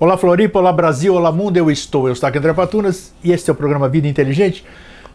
[0.00, 3.50] Olá Floripa, olá Brasil, olá mundo, eu estou, eu estou aqui André Patunas e este
[3.50, 4.64] é o programa Vida Inteligente,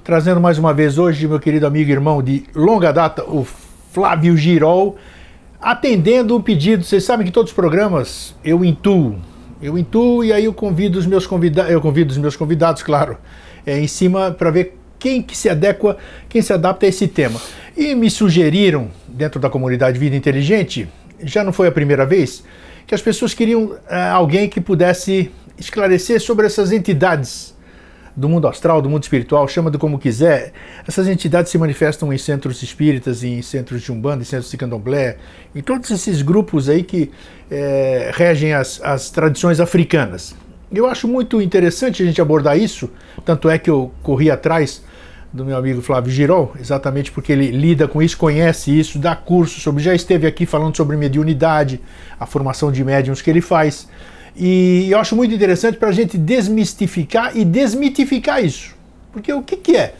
[0.03, 3.47] trazendo mais uma vez hoje meu querido amigo e irmão de longa data, o
[3.93, 4.97] Flávio Girol,
[5.61, 9.15] atendendo um pedido, vocês sabem que todos os programas eu intuo,
[9.61, 13.17] eu intuo e aí eu convido os meus convidados, eu convido os meus convidados, claro,
[13.65, 15.95] é, em cima para ver quem que se adequa,
[16.27, 17.39] quem se adapta a esse tema.
[17.77, 20.89] E me sugeriram, dentro da comunidade Vida Inteligente,
[21.23, 22.43] já não foi a primeira vez,
[22.85, 23.79] que as pessoas queriam uh,
[24.13, 27.53] alguém que pudesse esclarecer sobre essas entidades
[28.15, 30.53] do mundo astral, do mundo espiritual, chama de como quiser.
[30.87, 35.17] Essas entidades se manifestam em centros espíritas, em centros de umbanda, em centros de candomblé,
[35.55, 37.09] em todos esses grupos aí que
[37.49, 40.35] é, regem as, as tradições africanas.
[40.71, 42.89] Eu acho muito interessante a gente abordar isso,
[43.25, 44.83] tanto é que eu corri atrás
[45.33, 49.59] do meu amigo Flávio Girol, exatamente porque ele lida com isso, conhece isso, dá curso
[49.59, 51.81] sobre, já esteve aqui falando sobre mediunidade,
[52.19, 53.89] a formação de médiums que ele faz.
[54.35, 58.75] E eu acho muito interessante para a gente desmistificar e desmitificar isso.
[59.11, 59.95] Porque o que, que é?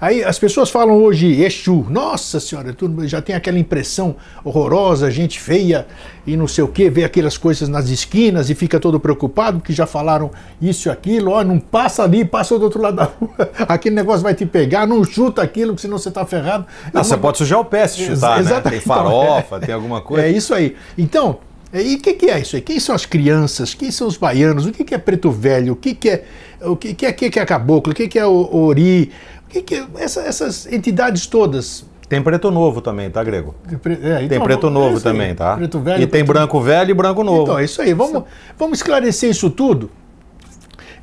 [0.00, 5.86] Aí as pessoas falam hoje Exu, nossa senhora, já tem aquela impressão horrorosa, gente feia
[6.24, 9.72] e não sei o que, vê aquelas coisas nas esquinas e fica todo preocupado porque
[9.72, 10.30] já falaram
[10.62, 14.22] isso e aquilo, ó, não passa ali, passa do outro lado da rua, aquele negócio
[14.22, 16.64] vai te pegar, não chuta aquilo, senão você está ferrado.
[16.94, 18.60] Ah, você pode sujar o pé se chutar, né?
[18.60, 20.26] Tem farofa, então, é, tem alguma coisa.
[20.26, 20.76] É isso aí.
[20.96, 21.38] Então,
[21.72, 22.62] e o que, que, é isso aí?
[22.62, 23.74] Quem são as crianças?
[23.74, 24.66] Quem são os baianos?
[24.66, 25.74] O que, que é preto velho?
[25.74, 26.24] O que, que é
[26.62, 27.92] o que, que é, que, que é caboclo?
[27.92, 29.12] O que, que é o ori?
[29.48, 31.84] que, que essa, essas entidades todas?
[32.08, 33.54] Tem preto novo também, tá, Grego?
[33.68, 35.56] É, então, tem preto novo é também, tá?
[35.56, 36.26] Preto velho, e tem preto...
[36.26, 37.42] branco velho e branco novo.
[37.42, 37.92] Então, é isso aí.
[37.92, 38.24] Vamos,
[38.58, 39.90] vamos esclarecer isso tudo.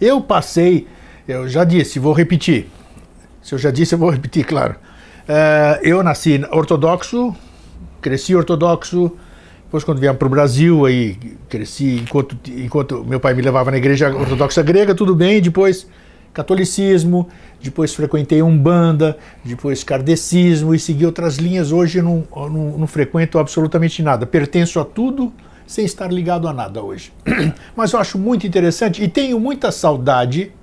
[0.02, 0.88] Eu passei,
[1.28, 2.70] eu já disse, vou repetir.
[3.42, 4.76] Se eu já disse, eu vou repetir, claro.
[5.30, 7.36] Uh, eu nasci ortodoxo,
[8.02, 9.12] cresci ortodoxo,
[9.76, 11.18] depois quando viemos para o Brasil, aí
[11.50, 15.86] cresci enquanto, enquanto meu pai me levava na igreja ortodoxa grega, tudo bem, depois
[16.34, 17.28] catolicismo,
[17.62, 21.74] depois frequentei Umbanda, depois kardecismo e segui outras linhas.
[21.74, 24.26] Hoje não, não, não frequento absolutamente nada.
[24.26, 25.34] Pertenço a tudo
[25.68, 27.12] sem estar ligado a nada hoje.
[27.76, 30.54] Mas eu acho muito interessante e tenho muita saudade,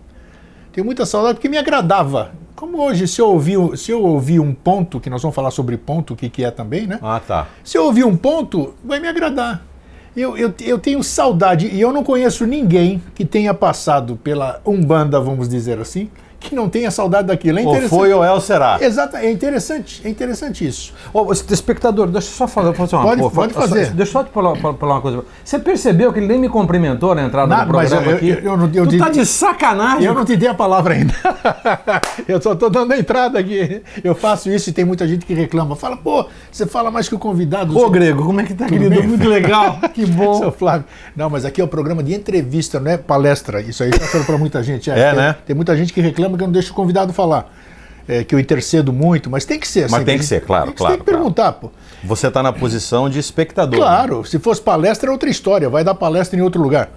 [0.72, 2.32] tenho muita saudade porque me agradava.
[2.62, 5.76] Como hoje, se eu ouvir, se eu ouvir um ponto, que nós vamos falar sobre
[5.76, 6.96] ponto, o que, que é também, né?
[7.02, 7.48] Ah, tá.
[7.64, 9.66] Se eu ouvir um ponto, vai me agradar.
[10.16, 15.18] Eu, eu, eu tenho saudade, e eu não conheço ninguém que tenha passado pela Umbanda,
[15.18, 16.08] vamos dizer assim,
[16.42, 17.58] que não tenha saudade daquilo.
[17.58, 18.78] É ou foi ou é ou será.
[18.80, 20.92] Exato, é interessante, é interessante isso.
[21.12, 23.34] Ô, espectador, deixa eu só fazer, fazer uma pode, coisa.
[23.34, 23.86] Pode fazer.
[23.86, 25.24] Só, deixa eu só te falar, falar, uma coisa.
[25.44, 28.28] Você percebeu que ele nem me cumprimentou na entrada Nada, do programa eu, aqui?
[28.30, 30.04] Eu, eu, eu, tu tá de sacanagem.
[30.04, 31.14] Eu não te dei a palavra ainda.
[32.26, 33.82] eu só tô dando a entrada aqui.
[34.02, 35.76] Eu faço isso e tem muita gente que reclama.
[35.76, 37.76] Fala, pô, você fala mais que o convidado.
[37.76, 38.90] Ô, Grego, como é que tá, querido?
[38.90, 39.06] Bem?
[39.06, 39.78] Muito legal.
[39.92, 40.38] que bom.
[40.38, 40.84] Seu Flávio.
[41.16, 43.60] Não, mas aqui é o um programa de entrevista, não é palestra.
[43.60, 44.90] Isso aí já falou pra muita gente.
[44.90, 45.36] É, é tem, né?
[45.46, 47.52] Tem muita gente que reclama que eu não deixo o convidado falar.
[48.08, 49.94] É, que eu intercedo muito, mas tem que ser assim.
[49.94, 50.94] Mas tem que ser, claro, tem que, claro.
[50.96, 51.70] Tem que perguntar, pô.
[52.02, 53.78] Você está na posição de espectador.
[53.78, 54.24] Claro, né?
[54.24, 56.90] se fosse palestra é outra história, vai dar palestra em outro lugar.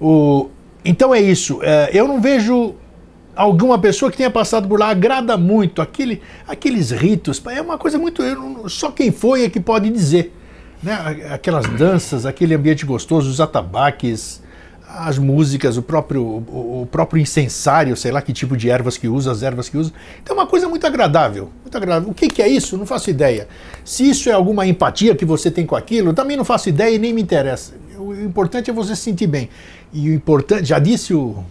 [0.00, 0.48] O...
[0.82, 1.60] Então é isso.
[1.62, 2.74] É, eu não vejo
[3.36, 7.42] alguma pessoa que tenha passado por lá, agrada muito aquele, aqueles ritos.
[7.48, 8.22] É uma coisa muito.
[8.22, 10.34] Eu, só quem foi é que pode dizer.
[10.82, 10.94] Né?
[11.30, 14.42] Aquelas danças, aquele ambiente gostoso, os atabaques
[14.88, 19.32] as músicas, o próprio, o, próprio incensário, sei lá que tipo de ervas que usa,
[19.32, 19.92] as ervas que usa.
[20.22, 22.10] Então é uma coisa muito agradável, muito agradável.
[22.10, 22.78] O que, que é isso?
[22.78, 23.48] Não faço ideia.
[23.84, 26.98] Se isso é alguma empatia que você tem com aquilo, também não faço ideia e
[26.98, 27.74] nem me interessa.
[27.98, 29.50] O importante é você se sentir bem.
[29.92, 31.44] E o importante, já disse o,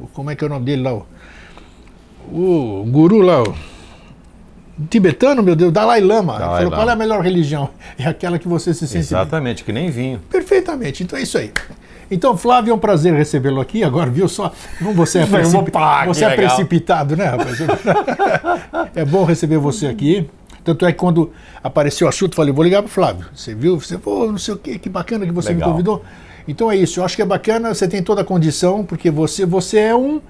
[0.00, 1.04] o como é que é o nome dele lá, o,
[2.32, 3.54] o guru lá, o,
[4.88, 6.38] tibetano, meu Deus, Dalai Lama.
[6.38, 6.76] Dalai falou, Lama.
[6.76, 7.70] qual é a melhor religião?
[7.98, 9.64] É aquela que você se sente Exatamente, bem.
[9.64, 10.20] que nem vinho.
[10.30, 11.52] Perfeitamente, então é isso aí.
[12.10, 13.84] Então, Flávio, é um prazer recebê-lo aqui.
[13.84, 14.52] Agora, viu só?
[14.94, 15.58] Você é, precip...
[15.58, 17.58] Opa, você é precipitado, né, rapaz?
[18.94, 20.28] é bom receber você aqui.
[20.64, 21.32] Tanto é que quando
[21.62, 23.26] apareceu o assunto, falei, vou ligar para o Flávio.
[23.34, 23.80] Você viu?
[23.80, 25.68] Você falou, não sei o quê, que bacana que você legal.
[25.68, 26.04] me convidou.
[26.46, 29.44] Então é isso, eu acho que é bacana, você tem toda a condição, porque você,
[29.44, 30.20] você é um.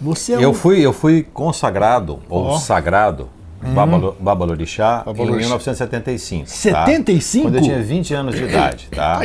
[0.00, 0.54] Você é eu, um...
[0.54, 2.58] fui, eu fui consagrado, ou oh.
[2.58, 3.28] sagrado,
[3.62, 4.14] Uhum.
[4.20, 6.46] Babalorixá, em 1975.
[6.46, 7.44] 75?
[7.44, 7.48] Tá?
[7.48, 9.20] Quando eu tinha 20 anos de idade, tá?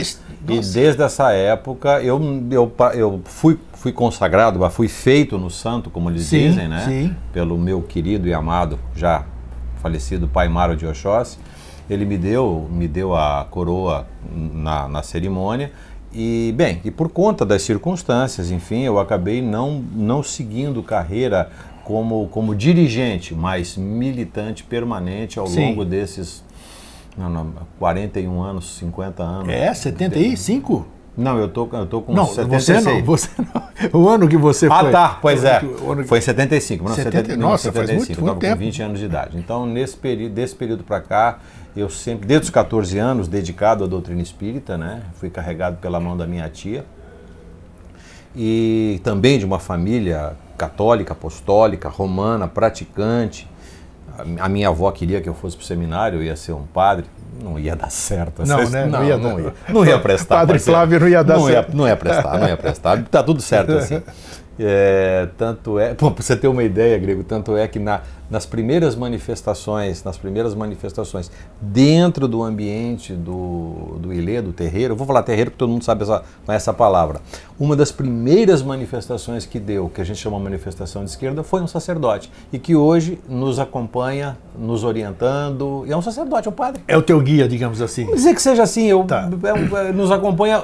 [0.48, 6.10] E desde essa época eu, eu, eu fui, fui consagrado, fui feito no santo, como
[6.10, 6.86] eles sim, dizem, né?
[6.86, 7.16] Sim.
[7.32, 9.26] Pelo meu querido e amado, já
[9.82, 11.38] falecido pai Mário de Oxóssi.
[11.90, 15.72] Ele me deu, me deu a coroa na, na cerimônia.
[16.14, 21.50] E, bem, e por conta das circunstâncias, enfim, eu acabei não, não seguindo carreira
[21.84, 25.68] como, como dirigente, mas militante permanente ao Sim.
[25.68, 26.44] longo desses
[27.18, 29.50] não, não, 41 anos, 50 anos.
[29.50, 30.88] É, 75?
[31.18, 32.84] Não, eu tô, eu tô com não, 76.
[32.84, 34.02] Você não, você não.
[34.02, 34.90] O ano que você ah, foi.
[34.90, 35.62] Ah, tá, pois é.
[36.06, 36.84] Foi em 75.
[36.86, 37.74] Não, 70, nossa, 75.
[37.74, 39.38] Faz muito, eu estava com 20 anos de idade.
[39.38, 41.40] Então, nesse período, desse período para cá,
[41.76, 45.02] eu sempre, desde os 14 anos, dedicado à doutrina espírita, né?
[45.16, 46.86] Fui carregado pela mão da minha tia.
[48.34, 53.50] E também de uma família católica, apostólica, romana, praticante.
[54.40, 57.06] A minha avó queria que eu fosse para o seminário, eu ia ser um padre.
[57.42, 58.46] Não ia dar certo.
[58.46, 58.86] Não, né?
[58.86, 60.36] não, não, ia, não, ia, não ia prestar.
[60.36, 61.70] Padre Flávio não ia dar não certo.
[61.70, 63.04] Ia, não ia prestar, não ia prestar.
[63.04, 64.02] Tá tudo certo assim.
[64.64, 68.96] É, tanto é, para você ter uma ideia, Grego, tanto é que na, nas primeiras
[68.96, 71.30] manifestações, nas primeiras manifestações
[71.60, 76.04] dentro do ambiente do, do Ilê, do terreiro, vou falar terreiro porque todo mundo sabe
[76.04, 77.20] essa, essa palavra.
[77.60, 81.68] Uma das primeiras manifestações que deu, que a gente chama manifestação de esquerda, foi um
[81.68, 85.84] sacerdote e que hoje nos acompanha, nos orientando.
[85.86, 86.82] E é um sacerdote, é um padre.
[86.88, 88.06] É o teu guia, digamos assim.
[88.06, 89.30] Vamos dizer que seja assim, eu, tá.
[89.44, 90.64] é, é, nos acompanha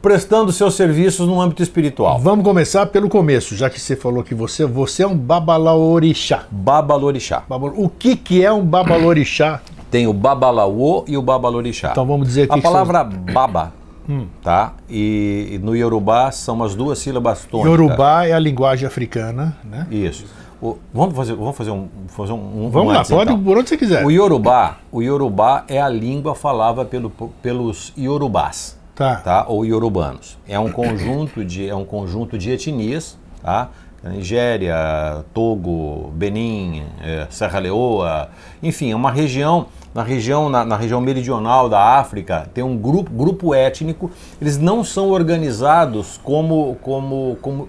[0.00, 2.18] prestando seus serviços no âmbito espiritual.
[2.18, 6.44] Vamos começar pelo começo, já que você falou que você, você é um babalaorixá.
[6.50, 7.42] Babalorixá.
[7.76, 9.60] O que, que é um babalorixá?
[9.90, 11.90] Tem o babalauô e o babalorixá.
[11.92, 13.72] Então vamos dizer que A palavra que baba,
[14.08, 14.26] hum.
[14.42, 14.74] tá?
[14.88, 17.70] E, e, no Yorubá são as duas sílabas tônicas.
[17.72, 19.86] Yorubá é a linguagem africana, né?
[19.90, 20.26] Isso.
[20.60, 23.42] O, vamos fazer, vamos fazer um, fazer um, vamos lá, pode então.
[23.42, 24.04] por onde você quiser.
[24.04, 27.10] O Yorubá, o Yorubá é a língua falada pelo,
[27.40, 29.16] pelos Yorubás, tá.
[29.16, 29.44] tá?
[29.46, 30.36] Ou Yorubanos.
[30.46, 33.70] É um conjunto de é um conjunto de etnias, tá?
[34.02, 38.28] Nigéria, Togo, Benin, é, Serra Leoa,
[38.62, 43.10] enfim, é uma região, na região, na, na, região meridional da África, tem um grupo,
[43.10, 44.08] grupo étnico,
[44.40, 47.68] eles não são organizados como, como, como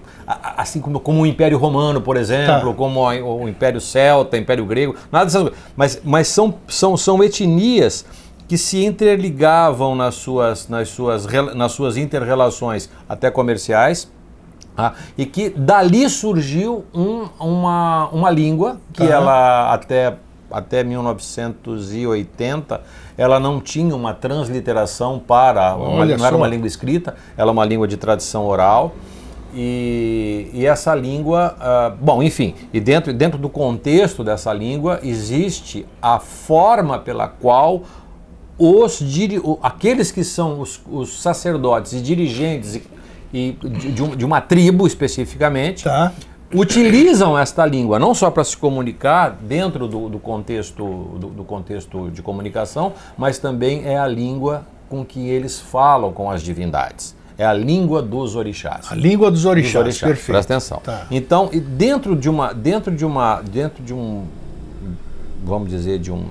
[0.56, 2.76] assim como, como o Império Romano, por exemplo, tá.
[2.76, 8.06] como o Império Celta, Império Grego, nada dessas coisas, mas, mas são, são, são etnias
[8.50, 11.24] que se interligavam nas suas, nas suas,
[11.54, 14.10] nas suas interrelações até comerciais,
[14.76, 19.14] ah, e que dali surgiu um, uma, uma língua que tá.
[19.14, 20.16] ela até,
[20.50, 22.80] até 1980
[23.16, 27.64] ela não tinha uma transliteração para, uma, não era uma língua escrita, ela é uma
[27.64, 28.96] língua de tradição oral.
[29.52, 35.84] E, e essa língua, uh, bom, enfim, e dentro, dentro do contexto dessa língua existe
[36.00, 37.82] a forma pela qual
[38.60, 39.02] os
[39.62, 42.80] aqueles que são os, os sacerdotes e dirigentes
[43.32, 46.12] e de, de, uma tribo especificamente, tá.
[46.52, 50.84] utilizam esta língua não só para se comunicar dentro do, do contexto,
[51.18, 56.30] do, do, contexto de comunicação, mas também é a língua com que eles falam com
[56.30, 57.16] as divindades.
[57.38, 58.88] É a língua dos orixás.
[58.90, 60.08] A língua dos orixás, dos orixás.
[60.10, 60.26] perfeito.
[60.26, 60.80] Presta atenção.
[60.84, 61.06] Tá.
[61.10, 64.24] Então, dentro de uma, dentro de uma, dentro de um,
[65.42, 66.26] vamos dizer, de um,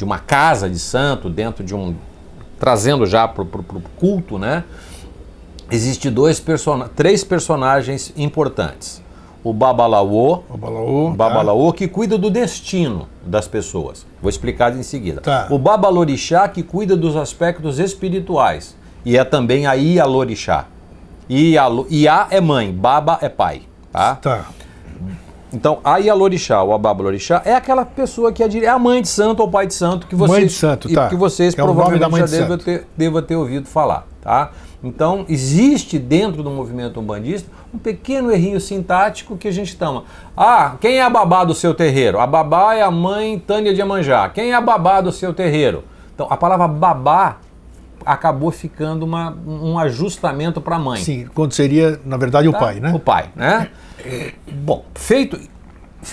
[0.00, 1.94] de uma casa de santo, dentro de um,
[2.58, 4.64] trazendo já para o culto, né?
[5.70, 9.02] Existem dois person três personagens importantes.
[9.44, 11.78] O Babalaô, Babalaô, Babalaô tá.
[11.78, 14.06] que cuida do destino das pessoas.
[14.22, 15.20] Vou explicar em seguida.
[15.20, 15.48] Tá.
[15.50, 18.74] O Babalorixá que cuida dos aspectos espirituais.
[19.04, 20.64] E é também a Ialorixá.
[21.28, 23.62] Iá é mãe, Baba é pai.
[23.92, 24.14] Tá?
[24.14, 24.46] tá.
[25.52, 29.08] Então, a Ialorixá, ou a Babalorixá, é aquela pessoa que é, é a mãe de
[29.08, 31.08] santo ou pai de santo que vocês, mãe de santo, tá.
[31.08, 32.86] que vocês que provavelmente é já devem ter,
[33.26, 34.06] ter ouvido falar.
[34.20, 34.50] Tá?
[34.82, 40.04] Então, existe dentro do movimento umbandista um pequeno errinho sintático que a gente toma.
[40.36, 42.18] Ah, quem é a babá do seu terreiro?
[42.18, 44.28] A babá é a mãe Tânia de Amanjá.
[44.28, 45.84] Quem é a babá do seu terreiro?
[46.14, 47.38] Então, a palavra babá
[48.04, 51.02] acabou ficando uma, um ajustamento para a mãe.
[51.02, 52.56] Sim, quando seria, na verdade, tá?
[52.56, 52.92] o pai, né?
[52.94, 53.70] O pai, né?
[54.52, 55.38] Bom, feito.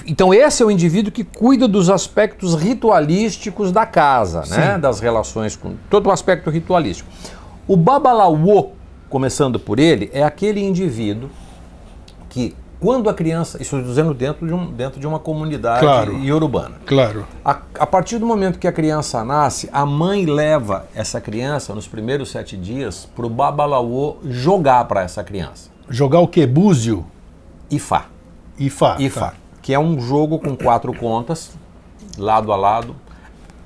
[0.06, 4.78] Então, esse é o indivíduo que cuida dos aspectos ritualísticos da casa, né?
[4.78, 7.10] Das relações com todo o aspecto ritualístico.
[7.68, 8.74] O Babalawo,
[9.10, 11.30] começando por ele, é aquele indivíduo
[12.30, 16.18] que, quando a criança, isso estou dizendo dentro de, um, dentro de uma comunidade claro,
[16.20, 16.76] iorubana.
[16.86, 17.26] Claro.
[17.44, 21.88] A, a, partir do momento que a criança nasce, a mãe leva essa criança, nos
[21.88, 25.72] primeiros sete dias, para o Babalawo jogar para essa criança.
[25.90, 26.46] Jogar o que?
[26.46, 27.06] Búzio?
[27.70, 28.06] Ifá.
[28.60, 28.96] Ifá.
[29.00, 29.32] Ifá.
[29.32, 29.34] Tá.
[29.62, 31.52] Que é um jogo com quatro contas,
[32.18, 32.96] lado a lado.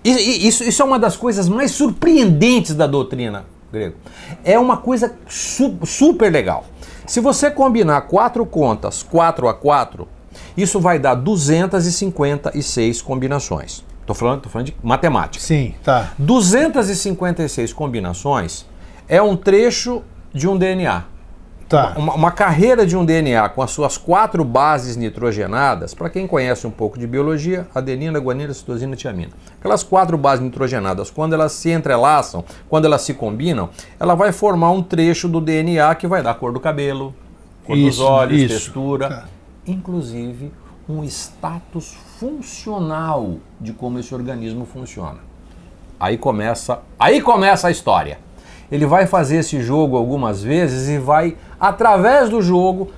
[0.03, 3.96] Isso, isso é uma das coisas mais surpreendentes da doutrina grego.
[4.44, 6.65] É uma coisa su super legal.
[7.05, 10.08] Se você combinar quatro contas 4 a 4,
[10.55, 13.84] isso vai dar 256 combinações.
[14.01, 15.43] Estou falando, tô falando de matemática.
[15.43, 16.12] Sim, tá.
[16.17, 18.65] 256 combinações
[19.08, 20.01] é um trecho
[20.34, 21.03] de um DNA.
[21.71, 21.93] Tá.
[21.95, 26.67] Uma, uma, carreira de um DNA com as suas quatro bases nitrogenadas, para quem conhece
[26.67, 29.31] um pouco de biologia, adenina, guanina, citosina e tiamina.
[29.57, 34.71] Aquelas quatro bases nitrogenadas, quando elas se entrelaçam, quando elas se combinam, ela vai formar
[34.71, 37.15] um trecho do DNA que vai dar cor do cabelo,
[37.65, 38.53] cor isso, dos olhos, isso.
[38.53, 39.25] textura, tá.
[39.65, 40.51] inclusive
[40.89, 45.19] um status funcional de como esse organismo funciona.
[45.97, 48.19] Aí começa, aí começa a história.
[48.71, 52.91] Ele vai fazer esse jogo algumas vezes e vai, através do jogo,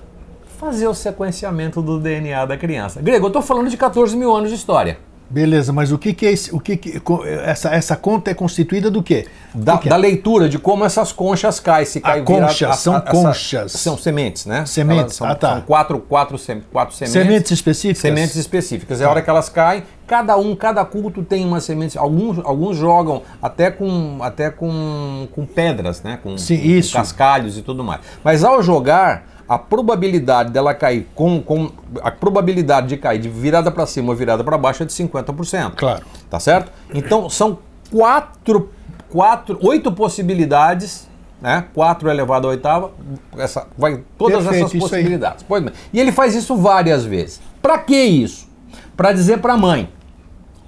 [0.58, 3.02] fazer o sequenciamento do DNA da criança.
[3.02, 5.00] Grego, eu estou falando de 14 mil anos de história.
[5.34, 7.02] Beleza, mas o que, que é esse, o que, que
[7.44, 9.26] essa, essa conta é constituída do quê?
[9.52, 12.96] Da, que da leitura de como essas conchas caem, se cai a concha, a, são
[12.96, 13.72] a, conchas.
[13.72, 14.64] são sementes, né?
[14.68, 15.54] Sementes, são, ah, tá.
[15.54, 16.38] são quatro, quatro,
[16.72, 17.14] quatro sementes.
[17.14, 18.02] Sementes específicas?
[18.02, 19.02] Sementes específicas.
[19.02, 21.98] É a hora que elas caem, cada um, cada culto tem uma semente.
[21.98, 26.20] Alguns, alguns jogam até com, até com, com pedras, né?
[26.22, 26.92] Com, Sim, com, isso.
[26.92, 28.02] com cascalhos e tudo mais.
[28.24, 31.72] Mas ao jogar a probabilidade dela cair com, com
[32.02, 35.74] a probabilidade de cair de virada para cima ou virada para baixo é de 50%.
[35.76, 36.06] Claro.
[36.30, 36.72] Tá certo?
[36.94, 37.60] Então são
[37.92, 38.70] quatro,
[39.10, 41.08] quatro, oito possibilidades,
[41.42, 41.66] né?
[41.74, 42.92] 4 elevado à oitava,
[43.38, 45.46] essa, vai todas Perfeito, essas possibilidades.
[45.46, 45.74] Pois bem.
[45.92, 47.42] E ele faz isso várias vezes.
[47.62, 48.48] Para que isso?
[48.96, 49.90] Para dizer para a mãe: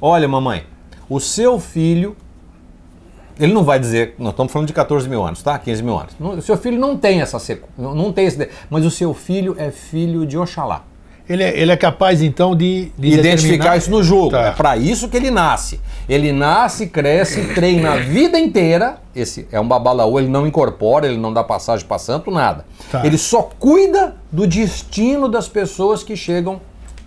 [0.02, 0.66] "Olha, mamãe,
[1.10, 2.16] o seu filho
[3.40, 5.58] ele não vai dizer, nós estamos falando de 14 mil anos, tá?
[5.58, 6.14] 15 mil anos.
[6.20, 9.72] o seu filho não tem essa seco, não tem esse, mas o seu filho é
[9.72, 10.84] filho de Oxalá.
[11.28, 14.30] Ele é, ele é capaz então de, de identificar isso no jogo.
[14.30, 14.42] Tá.
[14.42, 15.80] É para isso que ele nasce.
[16.08, 19.00] Ele nasce, cresce, treina a vida inteira.
[19.16, 22.64] Esse é um babalaú, ele não incorpora, ele não dá passagem para santo, nada.
[22.92, 23.06] Tá.
[23.06, 26.62] Ele só cuida do destino das pessoas que chegam,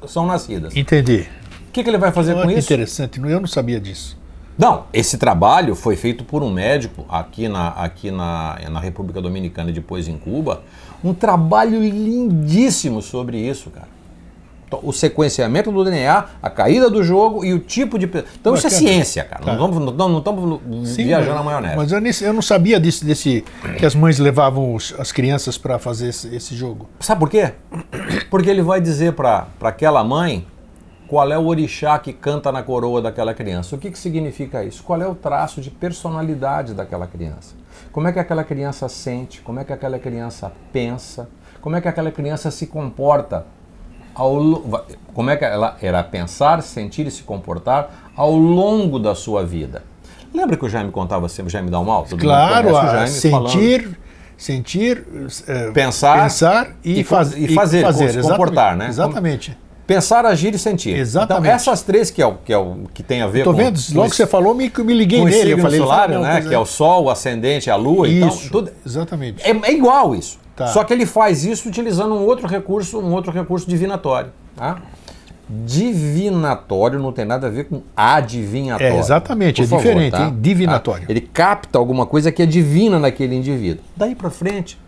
[0.07, 0.75] são nascidas.
[0.75, 1.27] Entendi.
[1.69, 2.73] O que, que ele vai fazer oh, com isso?
[2.73, 4.18] Interessante, eu não sabia disso.
[4.59, 9.71] Não, esse trabalho foi feito por um médico aqui na, aqui na, na República Dominicana
[9.71, 10.63] e depois em Cuba.
[11.03, 13.87] Um trabalho lindíssimo sobre isso, cara.
[14.69, 18.05] Então, o sequenciamento do DNA, a caída do jogo e o tipo de.
[18.39, 19.43] Então, isso é ciência, cara.
[19.43, 19.57] Tá.
[19.57, 21.77] Não estamos não, não, não viajando na maionese.
[21.77, 23.45] Mas eu, eu não sabia desse, desse
[23.79, 26.87] que as mães levavam os, as crianças para fazer esse, esse, jogo.
[27.01, 27.53] Sabe por quê?
[28.29, 30.47] Porque ele vai dizer para aquela mãe
[31.09, 33.75] qual é o orixá que canta na coroa daquela criança.
[33.75, 34.83] O que, que significa isso?
[34.83, 37.57] Qual é o traço de personalidade daquela criança?
[37.91, 39.41] Como é que aquela criança sente?
[39.41, 41.29] Como é que aquela criança pensa?
[41.63, 43.47] Como é que aquela criança se comporta?
[44.15, 44.39] Ao,
[45.15, 49.83] como é que ela era pensar, sentir e se comportar ao longo da sua vida?
[50.35, 52.05] Lembra que o Jaime contava sempre, o Jaime dá um mal?
[52.05, 53.97] claro, sentir, falando.
[54.37, 55.07] sentir,
[55.47, 58.89] é, pensar, pensar e, e, faz, e fazer, e fazer se comportar, exatamente, né?
[58.89, 59.68] Exatamente.
[59.89, 60.95] Pensar, agir e sentir.
[60.95, 61.45] Exatamente.
[61.47, 63.57] Então, essas três que é o que, é o, que tem a ver Tô com.
[63.57, 65.53] Tô vendo, logo que você falou, me, me liguei nele.
[65.53, 66.43] Eu falei, solar, né?
[66.43, 68.07] Que é o Sol, o ascendente, a Lua.
[68.07, 69.43] Então, isso, então, tudo, exatamente.
[69.43, 70.39] É, é igual isso.
[70.55, 70.67] Tá.
[70.67, 74.31] Só que ele faz isso utilizando um outro recurso, um outro recurso divinatório.
[74.55, 74.77] Tá?
[75.49, 78.95] Divinatório não tem nada a ver com adivinhatório.
[78.95, 80.25] É, exatamente, Por é favor, diferente, tá?
[80.27, 80.37] hein?
[80.39, 81.07] Divinatório.
[81.07, 81.11] Tá?
[81.11, 83.83] Ele capta alguma coisa que é divina naquele indivíduo.
[83.97, 84.79] Daí para frente,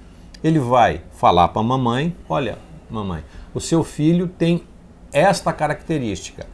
[0.45, 2.59] ele vai falar para a mamãe: olha,
[2.91, 4.63] mamãe, o seu filho tem
[5.13, 6.47] esta característica.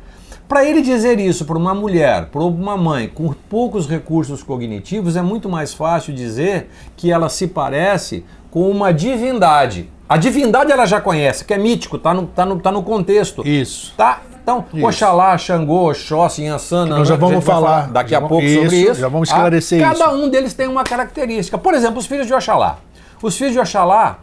[0.48, 5.22] Para ele dizer isso para uma mulher, para uma mãe com poucos recursos cognitivos, é
[5.22, 9.90] muito mais fácil dizer que ela se parece com uma divindade.
[10.08, 13.46] A divindade ela já conhece, que é mítico, tá no, tá no, tá no contexto.
[13.46, 13.92] Isso.
[13.96, 14.20] Tá?
[14.40, 14.86] Então, isso.
[14.86, 19.00] Oxalá, Xangô, Oxóssi, Yansana, nós já vamos falar, falar daqui a pouco isso, sobre isso.
[19.00, 20.00] Já vamos esclarecer ah, isso.
[20.00, 21.58] Cada um deles tem uma característica.
[21.58, 22.78] Por exemplo, os filhos de Oxalá.
[23.20, 24.20] Os filhos de Oxalá,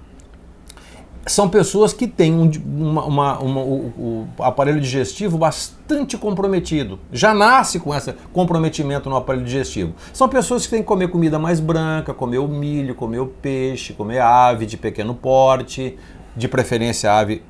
[1.25, 6.99] são pessoas que têm um, uma, uma, uma, o, o, aparelho digestivo bastante comprometido.
[7.11, 9.93] Já nasce com esse comprometimento no aparelho digestivo.
[10.11, 13.93] São pessoas que têm que comer comida mais branca, comer o milho, comer o peixe,
[13.93, 15.97] comer ave de pequeno porte,
[16.35, 17.41] de preferência ave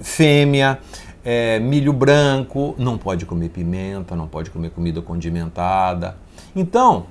[0.00, 0.78] fêmea,
[1.24, 6.16] é, milho branco, não pode comer pimenta, não pode comer comida condimentada.
[6.54, 7.06] Então,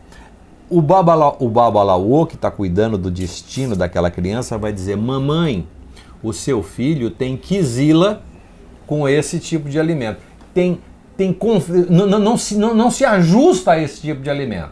[0.70, 5.68] o, babala, o babalaô que está cuidando do destino daquela criança vai dizer: Mamãe,
[6.26, 8.24] o seu filho tem quisila
[8.88, 10.20] com esse tipo de alimento.
[10.54, 10.80] Tem,
[11.16, 11.38] tem
[11.90, 14.72] não, não, não, se, não, não se ajusta a esse tipo de alimento.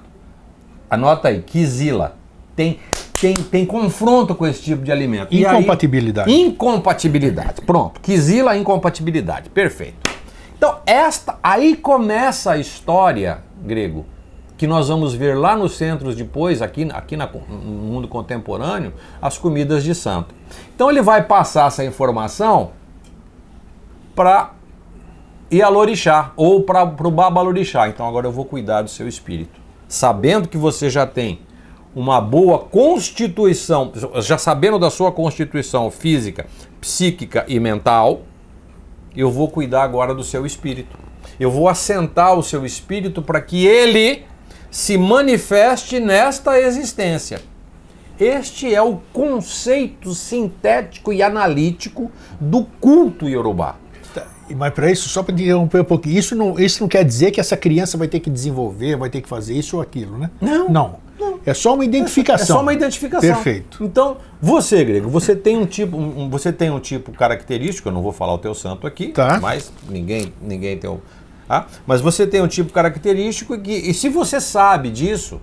[0.90, 2.18] Anota aí, quisila.
[2.56, 2.80] Tem,
[3.20, 5.34] tem, tem confronto com esse tipo de alimento.
[5.34, 6.32] Incompatibilidade.
[6.32, 7.62] Aí, incompatibilidade.
[7.62, 8.00] Pronto.
[8.02, 9.50] Quisila, incompatibilidade.
[9.50, 10.12] Perfeito.
[10.58, 14.06] Então, esta aí começa a história, grego,
[14.64, 19.38] que nós vamos ver lá nos centros depois, aqui, aqui na, no mundo contemporâneo, as
[19.38, 20.34] comidas de santo.
[20.74, 22.72] Então ele vai passar essa informação
[24.16, 24.54] para
[25.52, 27.90] Ialorixá ou para o Babalorixá.
[27.90, 29.60] Então agora eu vou cuidar do seu espírito.
[29.86, 31.42] Sabendo que você já tem
[31.94, 33.92] uma boa constituição,
[34.22, 36.46] já sabendo da sua constituição física,
[36.80, 38.22] psíquica e mental,
[39.14, 40.98] eu vou cuidar agora do seu espírito.
[41.38, 44.32] Eu vou assentar o seu espírito para que ele
[44.74, 47.40] se manifeste nesta existência.
[48.20, 52.12] Este é o conceito sintético e analítico
[52.42, 53.76] do culto iorubá.
[54.16, 54.26] Tá,
[54.58, 57.40] mas para isso, só para interromper um pouquinho, isso não, isso não quer dizer que
[57.40, 60.32] essa criança vai ter que desenvolver, vai ter que fazer isso ou aquilo, né?
[60.42, 60.68] Não.
[60.68, 60.96] Não.
[61.20, 61.40] não.
[61.46, 62.56] É só uma identificação.
[62.56, 63.30] É só uma identificação.
[63.30, 63.84] Perfeito.
[63.84, 68.02] Então, você, Grego, você tem um tipo, um, você tem um tipo característico, eu não
[68.02, 69.40] vou falar o teu santo aqui, tá.
[69.40, 71.00] mas ninguém, ninguém tem o.
[71.54, 75.40] Ah, mas você tem um tipo característico que, e se você sabe disso,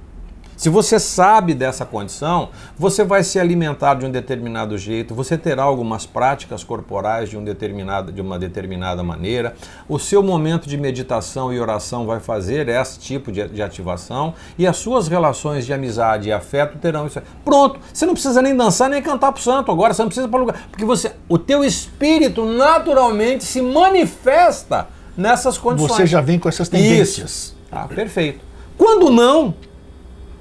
[0.61, 5.63] se você sabe dessa condição, você vai se alimentar de um determinado jeito, você terá
[5.63, 9.55] algumas práticas corporais de, um determinado, de uma determinada maneira,
[9.89, 14.67] o seu momento de meditação e oração vai fazer esse tipo de, de ativação e
[14.67, 17.23] as suas relações de amizade e afeto terão isso.
[17.43, 20.29] Pronto, você não precisa nem dançar nem cantar para o santo agora, você não precisa
[20.29, 25.93] para lugar, porque você, o teu espírito naturalmente se manifesta nessas condições.
[25.93, 27.31] Você já vem com essas tendências.
[27.31, 27.57] Isso.
[27.71, 28.41] Ah, perfeito.
[28.77, 29.55] Quando não,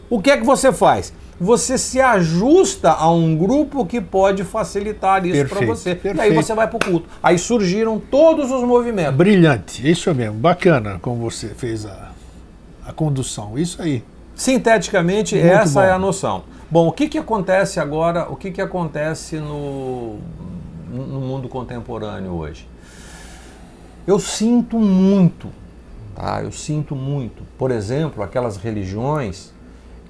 [0.09, 1.13] o que é que você faz?
[1.39, 5.95] Você se ajusta a um grupo que pode facilitar isso para você.
[5.95, 6.17] Perfeito.
[6.17, 7.07] E aí você vai para o culto.
[7.23, 9.15] Aí surgiram todos os movimentos.
[9.15, 10.33] Brilhante, isso mesmo.
[10.33, 12.11] Bacana como você fez a,
[12.85, 13.57] a condução.
[13.57, 14.03] Isso aí.
[14.35, 15.85] Sinteticamente, Muito essa bom.
[15.85, 16.43] é a noção.
[16.69, 18.27] Bom, o que, que acontece agora?
[18.29, 20.17] O que, que acontece no,
[20.89, 22.67] no mundo contemporâneo hoje?
[24.09, 25.49] Eu sinto muito,
[26.15, 26.41] tá?
[26.41, 27.43] Eu sinto muito.
[27.59, 29.53] Por exemplo, aquelas religiões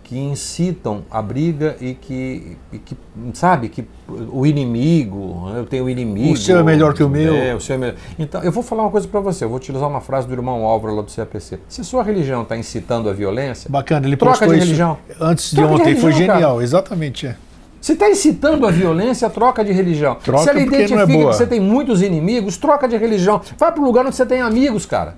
[0.05, 2.95] que incitam a briga e que, e que,
[3.33, 6.31] sabe, que o inimigo, eu tenho o inimigo.
[6.31, 7.35] O seu é melhor que o meu.
[7.35, 7.95] É, o seu é melhor.
[8.17, 10.63] Então, eu vou falar uma coisa para você, eu vou utilizar uma frase do irmão
[10.63, 11.59] Álvaro lá do CAPC.
[11.67, 14.97] Se sua religião está incitando a violência, bacana, ele troca de religião.
[15.19, 16.63] Antes de troca ontem, de religião, foi genial, cara.
[16.63, 17.27] exatamente.
[17.27, 17.35] É.
[17.81, 20.15] Se está incitando a violência, troca de religião.
[20.15, 23.41] Troca Se ela identifica é que você tem muitos inimigos, troca de religião.
[23.57, 25.15] Vai para o lugar onde você tem amigos, cara.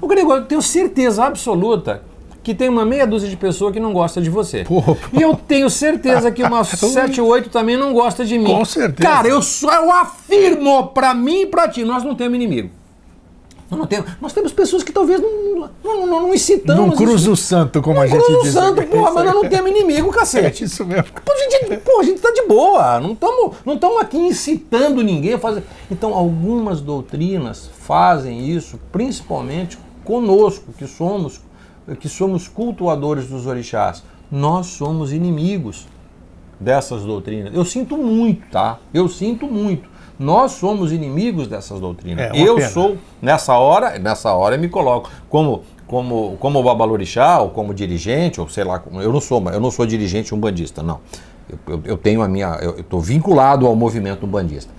[0.00, 2.02] O Gregório, eu tenho certeza absoluta
[2.42, 4.64] que tem uma meia dúzia de pessoas que não gosta de você.
[4.64, 4.96] Pô, pô.
[5.12, 8.46] E eu tenho certeza que umas 7, 8 também não gosta de mim.
[8.46, 9.08] Com certeza.
[9.08, 12.70] Cara, eu, só, eu afirmo para mim e para ti, nós não temos inimigo.
[13.70, 16.86] Nós, não temos, nós temos pessoas que talvez não, não, não, não incitamos.
[16.86, 18.28] Não cruza o santo, como a gente diz.
[18.28, 20.64] Não cruza o santo, porra, mas nós não temos inimigo, cacete.
[20.64, 21.04] É isso mesmo.
[21.24, 22.98] Pô, a gente, pô, a gente tá de boa.
[22.98, 25.62] Não estamos não aqui incitando ninguém a fazer.
[25.88, 31.40] Então, algumas doutrinas fazem isso, principalmente conosco, que somos
[31.98, 35.88] que somos cultuadores dos orixás, nós somos inimigos
[36.58, 37.52] dessas doutrinas.
[37.54, 38.78] Eu sinto muito, tá?
[38.92, 39.89] Eu sinto muito.
[40.20, 42.26] Nós somos inimigos dessas doutrinas.
[42.26, 42.68] É, eu pena.
[42.68, 48.38] sou nessa hora, nessa hora eu me coloco como como como babalorixá ou como dirigente
[48.38, 51.00] ou sei lá, eu não sou, eu não sou dirigente umbandista, não.
[51.48, 54.70] Eu, eu, eu tenho a minha, eu estou vinculado ao movimento umbandista.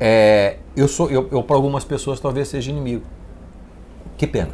[0.00, 3.04] É, eu sou, eu, eu para algumas pessoas talvez seja inimigo.
[4.16, 4.50] Que pena.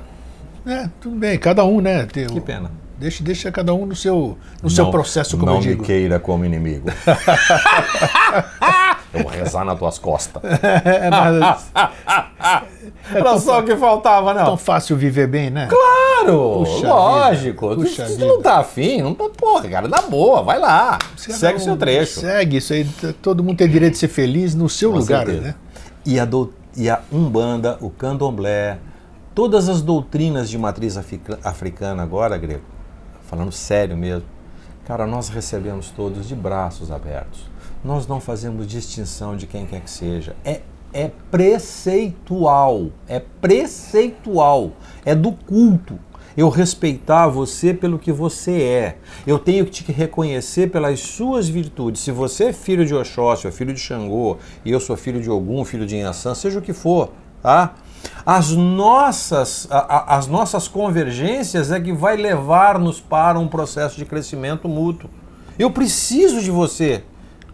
[0.66, 2.04] É, tudo bem, cada um, né?
[2.04, 2.70] Tem, que pena.
[2.98, 5.74] Deixa, deixa cada um no seu, no não, seu processo, como não eu digo.
[5.76, 6.90] Não me queira como inimigo.
[9.12, 10.42] eu vou rezar nas tuas costas.
[10.84, 11.70] é, mas...
[11.74, 12.78] é
[13.14, 14.42] Era só o que faltava, não.
[14.42, 15.68] É tão fácil viver bem, né?
[15.68, 17.74] Claro, puxa lógico.
[17.74, 20.98] Puxa tu, tu não tá afim, não tá, porra, cara, dá boa, vai lá.
[21.16, 22.20] Você segue o seu trecho.
[22.20, 22.84] Segue, isso aí,
[23.22, 25.48] todo mundo tem direito de ser feliz no seu Com lugar, certeza.
[25.48, 25.54] né?
[26.04, 28.78] E a, do, e a Umbanda, o Candomblé,
[29.34, 30.96] todas as doutrinas de matriz
[31.44, 32.64] africana agora, Grego,
[33.26, 34.24] falando sério mesmo,
[34.86, 37.47] cara, nós recebemos todos de braços abertos.
[37.84, 40.34] Nós não fazemos distinção de quem quer que seja.
[40.44, 40.60] É,
[40.92, 44.72] é preceitual, é preceitual,
[45.04, 45.98] é do culto.
[46.36, 48.96] Eu respeitar você pelo que você é.
[49.26, 52.02] Eu tenho que te reconhecer pelas suas virtudes.
[52.02, 55.28] Se você é filho de Oxóssi, ou filho de Xangô, e eu sou filho de
[55.28, 57.10] Ogum, filho de Inhaçã, seja o que for,
[57.42, 57.74] tá?
[58.24, 64.68] As nossas, a, as nossas convergências é que vai levar-nos para um processo de crescimento
[64.68, 65.10] mútuo.
[65.58, 67.02] Eu preciso de você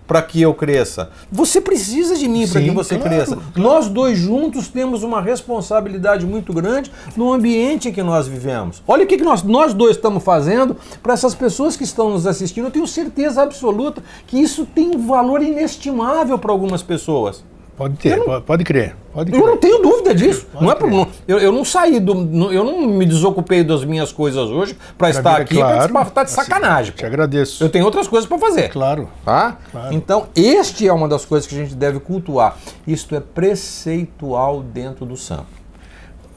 [0.06, 1.10] para que eu cresça.
[1.30, 3.36] Você precisa de mim para que você claro, cresça.
[3.36, 3.52] Claro.
[3.56, 8.82] Nós dois juntos temos uma responsabilidade muito grande no ambiente em que nós vivemos.
[8.86, 12.26] Olha o que, que nós, nós dois estamos fazendo para essas pessoas que estão nos
[12.26, 12.66] assistindo.
[12.66, 17.44] Eu tenho certeza absoluta que isso tem um valor inestimável para algumas pessoas.
[17.76, 19.42] Pode ter, não, pode, crer, pode crer.
[19.42, 20.46] Eu não tenho dúvida disso.
[20.60, 22.12] não é não, eu, eu não saí do.
[22.52, 26.30] Eu não me desocupei das minhas coisas hoje para estar aqui claro, para estar de
[26.30, 26.94] assim, sacanagem.
[26.94, 27.64] Te agradeço.
[27.64, 28.68] Eu tenho outras coisas para fazer.
[28.68, 29.08] Claro.
[29.24, 29.58] Tá?
[29.72, 29.92] Claro.
[29.92, 32.56] Então, este é uma das coisas que a gente deve cultuar.
[32.86, 35.63] Isto é preceitual dentro do santo.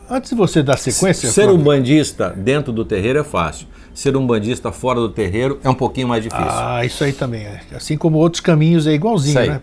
[0.10, 1.30] Antes de você dar sequência.
[1.30, 3.68] Ser um bandista dentro do terreiro é fácil.
[3.94, 6.48] Ser um bandista fora do terreiro é um pouquinho mais difícil.
[6.48, 7.62] Ah, isso aí também é.
[7.76, 9.62] Assim como outros caminhos é igualzinho, né?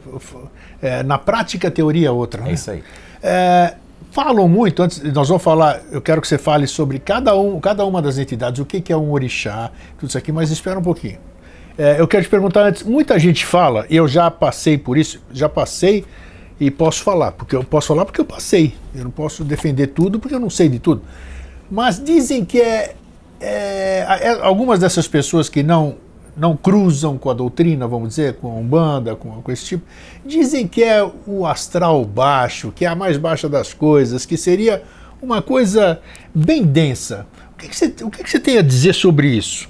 [0.83, 2.43] É, na prática, a teoria é outra.
[2.43, 2.51] Né?
[2.51, 2.83] É isso aí.
[3.23, 3.75] É,
[4.11, 7.85] falam muito, antes nós vamos falar, eu quero que você fale sobre cada, um, cada
[7.85, 10.83] uma das entidades, o que, que é um orixá, tudo isso aqui, mas espera um
[10.83, 11.19] pouquinho.
[11.77, 15.49] É, eu quero te perguntar antes, muita gente fala, eu já passei por isso, já
[15.49, 16.05] passei
[16.59, 18.75] e posso falar, porque eu posso falar porque eu passei.
[18.95, 21.03] Eu não posso defender tudo porque eu não sei de tudo.
[21.71, 22.95] Mas dizem que é,
[23.41, 25.97] é, é algumas dessas pessoas que não
[26.37, 29.85] não cruzam com a doutrina, vamos dizer, com a Umbanda, com, com esse tipo,
[30.27, 34.83] dizem que é o astral baixo, que é a mais baixa das coisas, que seria
[35.23, 36.01] uma coisa
[36.35, 37.27] bem densa.
[37.53, 39.69] O que, que, você, o que, que você tem a dizer sobre isso?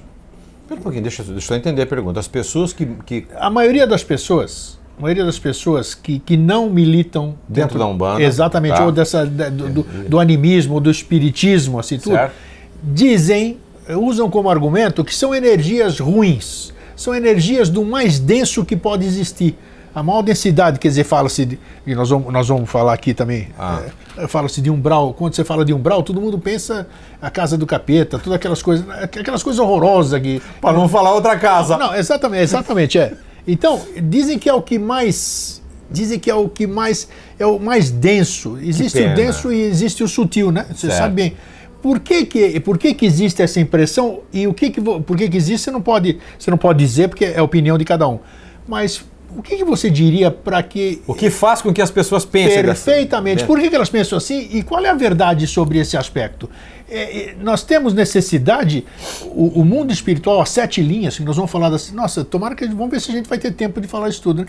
[0.62, 2.18] Espera um pouquinho, deixa, deixa eu entender a pergunta.
[2.18, 3.26] As pessoas que, que.
[3.36, 7.86] A maioria das pessoas a maioria das pessoas que, que não militam dentro, dentro da
[7.86, 8.84] Umbanda, exatamente, tá.
[8.84, 12.34] ou dessa, do, do, do, animismo, do espiritismo, assim tudo, certo.
[12.82, 19.04] dizem, usam como argumento que são energias ruins, são energias do mais denso que pode
[19.04, 19.56] existir.
[19.94, 21.58] A maior densidade, quer dizer, fala-se de.
[21.86, 23.48] E nós vamos, nós vamos falar aqui também.
[23.56, 23.80] Ah.
[24.16, 25.14] É, fala-se de umbral.
[25.14, 26.88] Quando você fala de umbral, todo mundo pensa
[27.22, 28.84] a casa do capeta, todas aquelas coisas.
[28.90, 30.42] Aquelas coisas horrorosas que.
[30.60, 31.78] Para não falar outra casa.
[31.78, 33.12] Não, exatamente, exatamente, é.
[33.46, 35.62] Então, dizem que é o que mais.
[35.90, 37.08] Dizem que é o que mais.
[37.38, 38.58] É o mais denso.
[38.60, 40.66] Existe o denso e existe o sutil, né?
[40.70, 40.98] Você certo.
[40.98, 41.36] sabe bem.
[41.82, 45.28] Por que, que, por que, que existe essa impressão e o que, que por que,
[45.28, 48.08] que existe você não pode você não pode dizer porque é a opinião de cada
[48.08, 48.20] um.
[48.66, 49.04] Mas
[49.36, 51.02] o que, que você diria para que.
[51.06, 53.36] O que faz com que as pessoas pensem Perfeitamente.
[53.36, 53.46] Dessa...
[53.46, 56.48] Por que, que elas pensam assim e qual é a verdade sobre esse aspecto?
[56.94, 58.86] É, é, nós temos necessidade,
[59.24, 61.90] o, o, mundo espiritual, as sete linhas, que nós vamos falar das.
[61.90, 62.64] Nossa, tomara que.
[62.68, 64.42] Vamos ver se a gente vai ter tempo de falar isso tudo.
[64.42, 64.46] Né?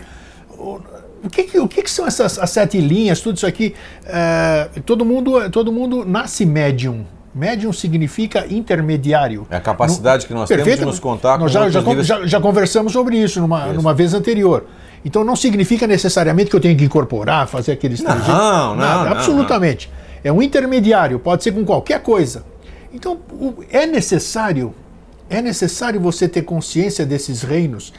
[0.56, 0.80] O,
[1.24, 3.74] o que, que, o que, que são essas as sete linhas, tudo isso aqui?
[4.04, 7.04] É, todo, mundo, todo mundo nasce médium.
[7.34, 9.44] Médium significa intermediário.
[9.50, 11.82] É a capacidade no, que nós perfeito, temos de nos contar nós com já, já,
[11.82, 12.06] níveis...
[12.06, 13.74] já, já, conversamos sobre isso numa, isso.
[13.74, 14.66] numa vez anterior.
[15.04, 19.16] Então não significa necessariamente que eu tenho que incorporar, fazer aqueles não, não, Nada, não,
[19.16, 19.90] absolutamente.
[19.90, 20.05] Não.
[20.26, 22.44] É um intermediário, pode ser com qualquer coisa.
[22.92, 23.16] Então
[23.70, 24.74] é necessário,
[25.30, 27.92] é necessário você ter consciência desses reinos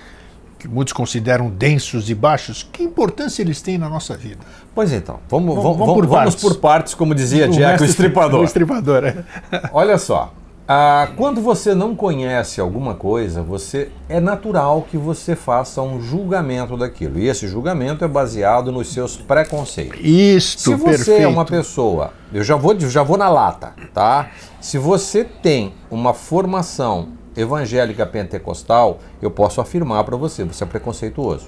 [0.60, 4.42] que muitos consideram densos e baixos, que importância eles têm na nossa vida?
[4.76, 6.42] Pois então, vamos, vamos, vamos, por, vamos partes.
[6.42, 8.42] por partes, como dizia o Jack, o estripador.
[8.42, 9.24] O estripador, é.
[9.72, 10.34] Olha só,
[10.68, 16.76] ah, quando você não conhece alguma coisa, você é natural que você faça um julgamento
[16.76, 17.18] daquilo.
[17.18, 20.00] E esse julgamento é baseado nos seus preconceitos.
[20.04, 21.24] Isso, Se você perfeito.
[21.24, 24.30] é uma pessoa, eu já vou, já vou na lata, tá?
[24.60, 31.48] Se você tem uma formação evangélica pentecostal, eu posso afirmar para você, você é preconceituoso.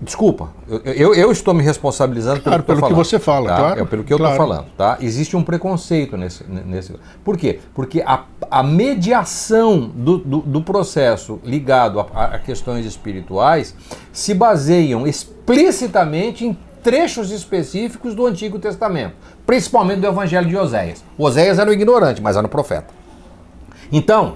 [0.00, 0.48] Desculpa,
[0.84, 3.56] eu, eu, estou me responsabilizando claro, pelo, que, pelo que você fala, tá?
[3.56, 3.80] claro.
[3.80, 4.98] É pelo que eu estou falando, tá?
[5.00, 6.92] Existe um preconceito nesse, nesse.
[7.24, 7.60] Por quê?
[7.72, 13.74] Porque a, a mediação do, do, do processo ligado a, a, questões espirituais
[14.12, 19.14] se baseiam explicitamente em trechos específicos do Antigo Testamento,
[19.46, 21.04] principalmente do Evangelho de Oséias.
[21.16, 22.92] Oséias era o ignorante, mas era o profeta.
[23.90, 24.34] Então,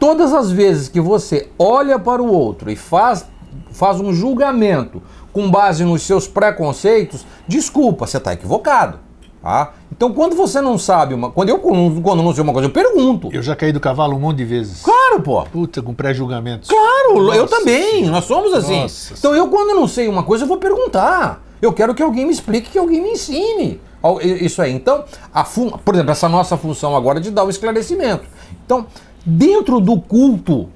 [0.00, 3.26] todas as vezes que você olha para o outro e faz
[3.70, 9.00] faz um julgamento com base nos seus preconceitos, desculpa, você está equivocado.
[9.42, 9.74] Tá?
[9.92, 13.28] Então, quando você não sabe uma quando eu quando não sei uma coisa, eu pergunto.
[13.30, 14.80] Eu já caí do cavalo um monte de vezes.
[14.82, 15.42] Claro, pô.
[15.42, 16.70] Puta, com pré-julgamentos.
[16.70, 18.06] Claro, Nossa, eu também.
[18.06, 18.80] Nós somos assim.
[18.80, 19.12] Nossa.
[19.18, 21.44] Então, eu quando não sei uma coisa, eu vou perguntar.
[21.60, 23.80] Eu quero que alguém me explique, que alguém me ensine.
[24.22, 24.72] Isso aí.
[24.72, 28.24] Então, a por exemplo, essa nossa função agora de dar o esclarecimento.
[28.64, 28.86] Então,
[29.26, 30.70] dentro do culto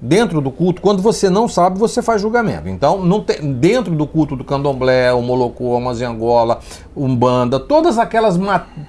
[0.00, 2.68] dentro do culto, quando você não sabe, você faz julgamento.
[2.68, 6.60] Então, tem, dentro do culto do candomblé, o molocô, a maziangola,
[6.94, 8.38] umbanda, todas aquelas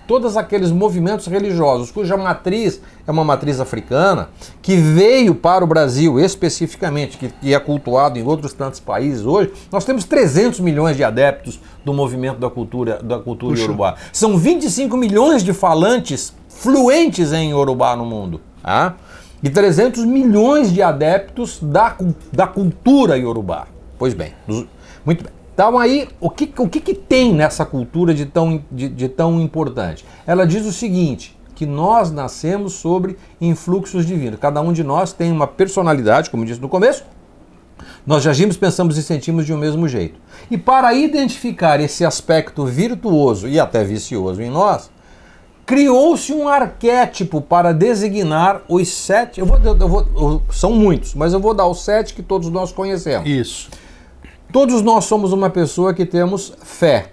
[0.07, 4.29] todos aqueles movimentos religiosos cuja matriz é uma matriz africana,
[4.61, 9.53] que veio para o Brasil especificamente, que, que é cultuado em outros tantos países hoje,
[9.71, 13.95] nós temos 300 milhões de adeptos do movimento da cultura da cultura Puxa.
[14.11, 18.41] São 25 milhões de falantes fluentes em iorubá no mundo.
[18.61, 18.95] Tá?
[19.41, 21.95] E 300 milhões de adeptos da,
[22.31, 23.67] da cultura iorubá.
[23.97, 24.33] Pois bem,
[25.05, 25.33] muito bem.
[25.53, 29.41] Então aí, o que, o que, que tem nessa cultura de tão, de, de tão
[29.41, 30.05] importante?
[30.25, 34.39] Ela diz o seguinte, que nós nascemos sobre influxos divinos.
[34.39, 37.03] Cada um de nós tem uma personalidade, como disse no começo,
[38.05, 40.19] nós agimos, pensamos e sentimos de um mesmo jeito.
[40.51, 44.91] E para identificar esse aspecto virtuoso e até vicioso em nós,
[45.67, 49.41] criou-se um arquétipo para designar os sete.
[49.41, 52.71] Eu vou, eu vou, são muitos, mas eu vou dar os sete que todos nós
[52.71, 53.29] conhecemos.
[53.29, 53.69] Isso.
[54.51, 57.11] Todos nós somos uma pessoa que temos fé.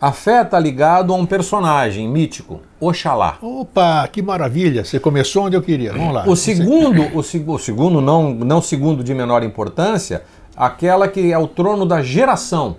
[0.00, 3.38] A fé está ligado a um personagem mítico, Oxalá.
[3.40, 4.84] Opa, que maravilha!
[4.84, 5.92] Você começou onde eu queria.
[5.92, 6.24] Vamos lá.
[6.26, 10.24] O segundo, o, o segundo não, não segundo de menor importância,
[10.56, 12.76] aquela que é o trono da geração,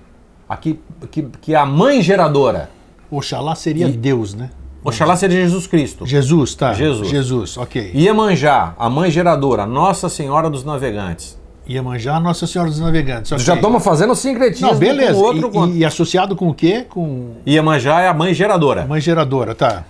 [0.47, 0.77] aqui
[1.09, 2.69] que, que é a mãe geradora.
[3.09, 4.49] Oxalá seria e, Deus, né?
[4.85, 6.05] Oxalá seria Jesus Cristo.
[6.05, 6.73] Jesus, tá.
[6.73, 7.09] Jesus.
[7.09, 7.91] Jesus, ok.
[7.93, 11.37] Iemanjá, a mãe geradora, Nossa Senhora dos Navegantes.
[11.67, 13.31] Iemanjá, Nossa Senhora dos Navegantes.
[13.31, 13.43] Okay.
[13.43, 15.13] Já estamos fazendo sincretismo Não, beleza.
[15.13, 15.47] com outro.
[15.47, 15.67] E, com...
[15.69, 16.85] e, associado com o quê?
[16.87, 17.37] Com...
[17.45, 18.85] Iemanjá é a mãe geradora.
[18.85, 19.83] Mãe geradora, tá.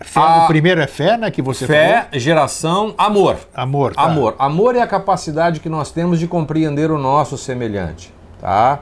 [0.00, 0.44] Fé, a...
[0.44, 1.30] O primeiro é fé, né?
[1.30, 2.20] Que você Fé, falou.
[2.20, 3.36] geração, amor.
[3.52, 4.02] Amor, tá.
[4.02, 4.36] Amor.
[4.38, 8.80] Amor é a capacidade que nós temos de compreender o nosso semelhante, tá?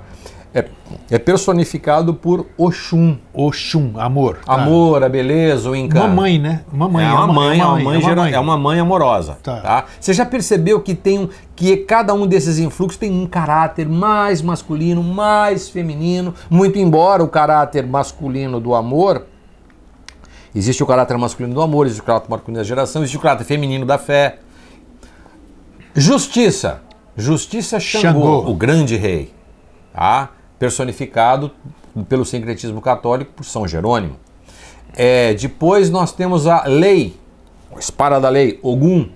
[0.54, 0.64] É,
[1.10, 3.18] é personificado por Oxum.
[3.32, 4.38] Oxum, amor.
[4.44, 4.54] Tá.
[4.54, 6.08] Amor, a beleza, o encanto.
[6.08, 6.62] Mamãe, né?
[6.72, 7.04] Mamãe.
[7.04, 9.38] É, uma mãe, é uma mãe, é uma mãe, é uma mãe amorosa.
[9.42, 9.60] Tá.
[9.60, 9.84] tá.
[10.00, 14.40] Você já percebeu que tem um, que cada um desses influxos tem um caráter mais
[14.42, 19.24] masculino, mais feminino, muito embora o caráter masculino do amor
[20.56, 23.44] Existe o caráter masculino do amor, existe o caráter masculino da geração, existe o caráter
[23.44, 24.38] feminino da fé.
[25.94, 26.80] Justiça.
[27.14, 28.50] Justiça Xangô, Xangô.
[28.50, 29.34] o grande rei.
[29.92, 30.30] Tá?
[30.58, 31.50] Personificado
[32.08, 34.16] pelo sincretismo católico por São Jerônimo.
[34.94, 37.16] É, depois nós temos a lei,
[37.74, 39.08] a espada da lei, Ogum,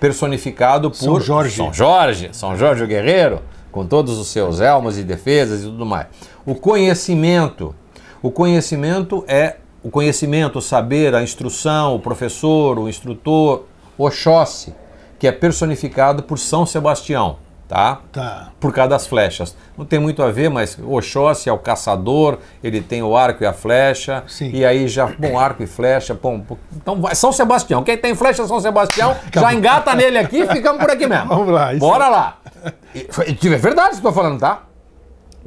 [0.00, 1.56] personificado por São Jorge.
[1.56, 5.86] São Jorge, São Jorge o Guerreiro, com todos os seus elmos e defesas e tudo
[5.86, 6.06] mais.
[6.44, 7.74] O conhecimento,
[8.22, 13.64] o conhecimento é o conhecimento, o saber, a instrução, o professor, o instrutor,
[13.98, 14.74] Oxóssi,
[15.18, 17.36] que é personificado por São Sebastião
[17.72, 18.00] tá?
[18.12, 18.48] Tá.
[18.60, 19.56] Por causa das flechas.
[19.78, 23.46] Não tem muito a ver, mas Oxóssi é o caçador, ele tem o arco e
[23.46, 24.22] a flecha.
[24.28, 24.50] Sim.
[24.52, 26.44] E aí já, bom, arco e flecha, bom,
[26.76, 27.82] então vai, São Sebastião.
[27.82, 31.28] Quem tem flecha São Sebastião, já engata nele aqui e ficamos por aqui mesmo.
[31.28, 31.72] Vamos lá.
[31.74, 32.08] Bora é...
[32.10, 32.36] lá.
[32.94, 34.64] é verdade que estou falando, tá?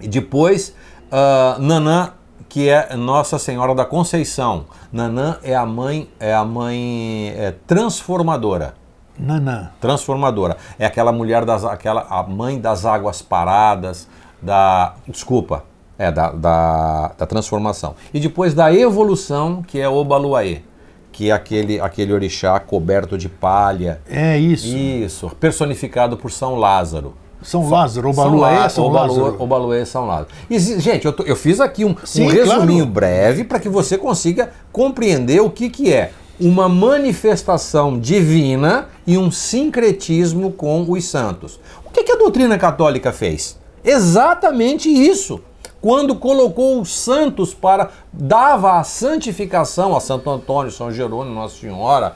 [0.01, 0.75] E depois,
[1.11, 2.13] uh, Nanã,
[2.49, 4.65] que é Nossa Senhora da Conceição.
[4.91, 8.73] Nanã é a mãe, é a mãe é, transformadora.
[9.17, 9.69] Nanã.
[9.80, 10.58] Transformadora.
[10.78, 14.08] É aquela mulher das aquela a mãe das águas paradas,
[14.41, 15.63] da desculpa,
[15.97, 17.95] é da, da, da transformação.
[18.13, 20.60] E depois da evolução, que é Obaluaê,
[21.12, 24.01] que é aquele aquele orixá coberto de palha.
[24.10, 24.67] É isso.
[24.67, 27.13] Isso, personificado por São Lázaro.
[27.41, 29.41] São Lázaro, Obaluaê, São Lázaro.
[29.41, 30.30] Obaluaê, São Lázaro.
[30.49, 32.91] E, gente, eu, tô, eu fiz aqui um, Sim, um resuminho claro.
[32.91, 39.32] breve para que você consiga compreender o que, que é uma manifestação divina e um
[39.32, 41.60] sincretismo com os santos.
[41.86, 43.58] O que, que a doutrina católica fez?
[43.84, 45.41] Exatamente isso.
[45.82, 47.91] Quando colocou os santos para.
[48.12, 52.15] dava a santificação a Santo Antônio, São Jerônimo, Nossa Senhora,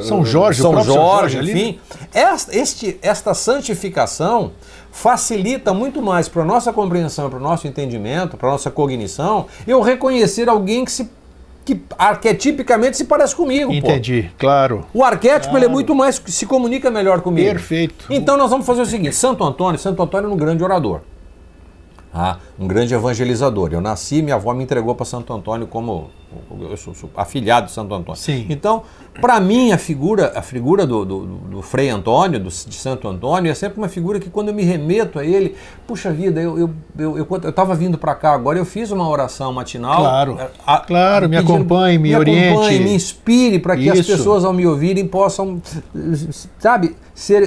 [0.00, 1.80] São Jorge, São Jorge, Jorge enfim.
[2.14, 4.52] Esta, este, esta santificação
[4.92, 9.46] facilita muito mais para a nossa compreensão, para o nosso entendimento, para a nossa cognição,
[9.66, 11.10] eu reconhecer alguém que se
[11.64, 13.72] que arquetipicamente se parece comigo.
[13.72, 14.28] Entendi, pô.
[14.38, 14.86] claro.
[14.92, 15.58] O arquétipo claro.
[15.58, 17.48] ele é muito mais, se comunica melhor comigo.
[17.48, 18.06] Perfeito.
[18.10, 21.00] Então nós vamos fazer o seguinte: Santo Antônio, Santo Antônio é um grande orador.
[22.12, 23.70] Ah, um grande evangelizador.
[23.72, 26.10] Eu nasci, minha avó me entregou para Santo Antônio como
[26.60, 28.20] eu sou, sou, afilhado de Santo Antônio.
[28.20, 28.46] Sim.
[28.48, 28.82] Então,
[29.20, 33.50] para mim, a figura, a figura do, do, do Frei Antônio, do, de Santo Antônio,
[33.50, 36.70] é sempre uma figura que quando eu me remeto a ele, puxa vida, eu eu
[36.98, 40.00] eu, eu, eu tava vindo para cá agora, eu fiz uma oração matinal.
[40.00, 42.54] Claro, é, a, claro, me acompanhe, me, me oriente.
[42.54, 44.00] Acompanhe, me inspire para que Isso.
[44.00, 45.60] as pessoas ao me ouvirem possam,
[46.58, 47.42] sabe, ser,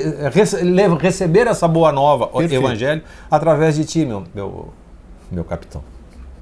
[0.99, 4.73] receber essa boa nova, o evangelho, através de ti, meu, meu,
[5.31, 5.83] meu capitão.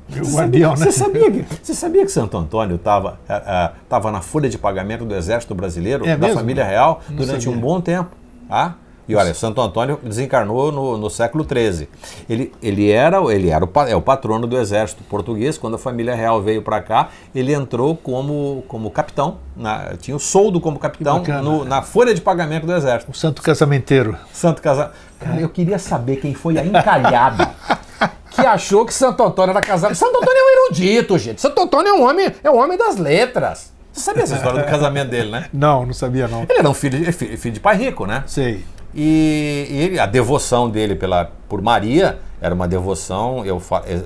[0.09, 0.91] Você guardião, sabia, né?
[0.91, 5.05] Você sabia, que, você sabia que Santo Antônio estava uh, uh, na folha de pagamento
[5.05, 6.41] do Exército Brasileiro, é da mesmo?
[6.41, 7.57] família real, Não durante sabia.
[7.57, 8.09] um bom tempo?
[8.49, 8.75] Tá?
[9.07, 11.87] E olha, Santo Antônio desencarnou no, no século XIII.
[12.29, 15.57] Ele, ele era, ele era o, é o patrono do exército português.
[15.57, 20.19] Quando a família real veio para cá, ele entrou como, como capitão, na, tinha o
[20.19, 23.11] soldo como capitão no, na folha de pagamento do exército.
[23.11, 24.17] O santo casamenteiro.
[24.31, 24.95] Santo casamento.
[25.19, 27.51] Cara, eu queria saber quem foi a encalhada
[28.31, 29.93] que achou que Santo Antônio era casado.
[29.93, 31.41] Santo Antônio é um erudito, gente.
[31.41, 33.71] Santo Antônio é um homem, é um homem das letras.
[33.91, 35.49] Você sabia essa história do casamento dele, né?
[35.51, 36.43] Não, não sabia não.
[36.43, 38.23] Ele era um filho, filho de pai rico, né?
[38.25, 38.63] Sei.
[38.93, 43.99] E, e ele, a devoção dele pela, por Maria era uma devoção, eu falo, eu,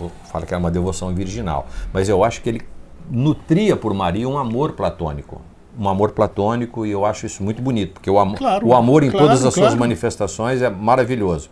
[0.00, 2.62] eu falo que era uma devoção virginal, mas eu acho que ele
[3.10, 5.40] nutria por Maria um amor platônico.
[5.78, 9.02] Um amor platônico, e eu acho isso muito bonito, porque o, am claro, o amor
[9.02, 9.70] em claro, todas as claro.
[9.70, 11.48] suas manifestações é maravilhoso.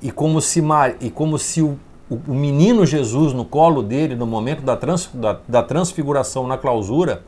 [0.00, 0.62] E como se,
[1.00, 1.76] e como se o,
[2.08, 7.22] o menino Jesus no colo dele, no momento da, trans, da, da transfiguração na clausura,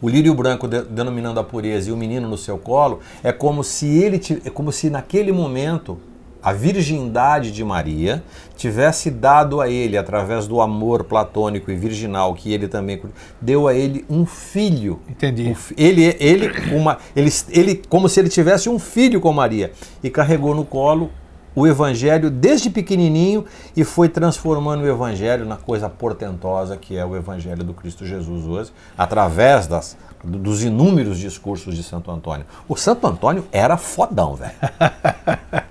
[0.00, 3.62] o lírio branco de, denominando a pureza e o menino no seu colo, é como
[3.62, 5.98] se ele é como se naquele momento
[6.42, 8.22] a virgindade de Maria,
[8.56, 13.00] tivesse dado a ele, através do amor platônico e virginal que ele também
[13.40, 15.00] deu a ele um filho.
[15.08, 15.50] Entendi.
[15.50, 20.08] Um, ele, ele, uma, ele, ele, como se ele tivesse um filho com Maria e
[20.08, 21.10] carregou no colo
[21.54, 23.44] o evangelho desde pequenininho
[23.76, 28.46] e foi transformando o evangelho na coisa portentosa que é o evangelho do Cristo Jesus
[28.46, 32.46] hoje, através das, dos inúmeros discursos de Santo Antônio.
[32.68, 34.52] O Santo Antônio era fodão, velho.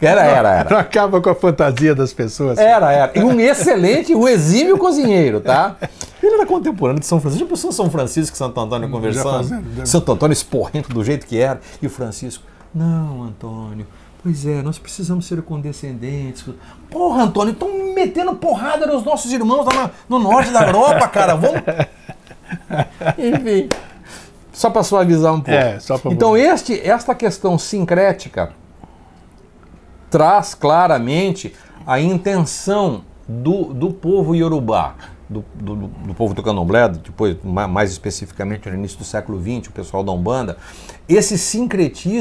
[0.00, 0.70] Era, era, era.
[0.70, 2.58] Não acaba com a fantasia das pessoas.
[2.58, 3.18] Era, era.
[3.18, 5.76] E um excelente, um exímio cozinheiro, tá?
[6.22, 7.44] Ele era contemporâneo de São Francisco.
[7.44, 9.48] Já pensou São Francisco e Santo Antônio conversando?
[9.48, 11.60] Fazendo, Santo Antônio esporrento do jeito que era.
[11.82, 13.86] E o Francisco, não, Antônio,
[14.22, 16.44] Pois é, nós precisamos ser condescendentes.
[16.90, 21.34] Porra, Antônio, estão metendo porrada nos nossos irmãos lá no, no norte da Europa, cara.
[21.34, 21.60] Vamos.
[23.16, 23.68] Enfim.
[24.52, 25.58] Só para suavizar um pouco.
[25.58, 25.78] É,
[26.10, 28.52] então, este, esta questão sincrética
[30.10, 31.54] traz claramente
[31.86, 34.96] a intenção do, do povo iorubá,
[35.28, 39.72] do, do, do povo do candomblé, depois mais especificamente no início do século XX, o
[39.72, 40.58] pessoal da Umbanda,
[41.08, 42.20] esse sincretismo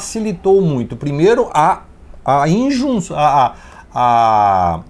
[0.00, 0.96] facilitou muito.
[0.96, 1.82] Primeiro, a,
[2.24, 3.54] a injunção, a,
[3.94, 4.80] a,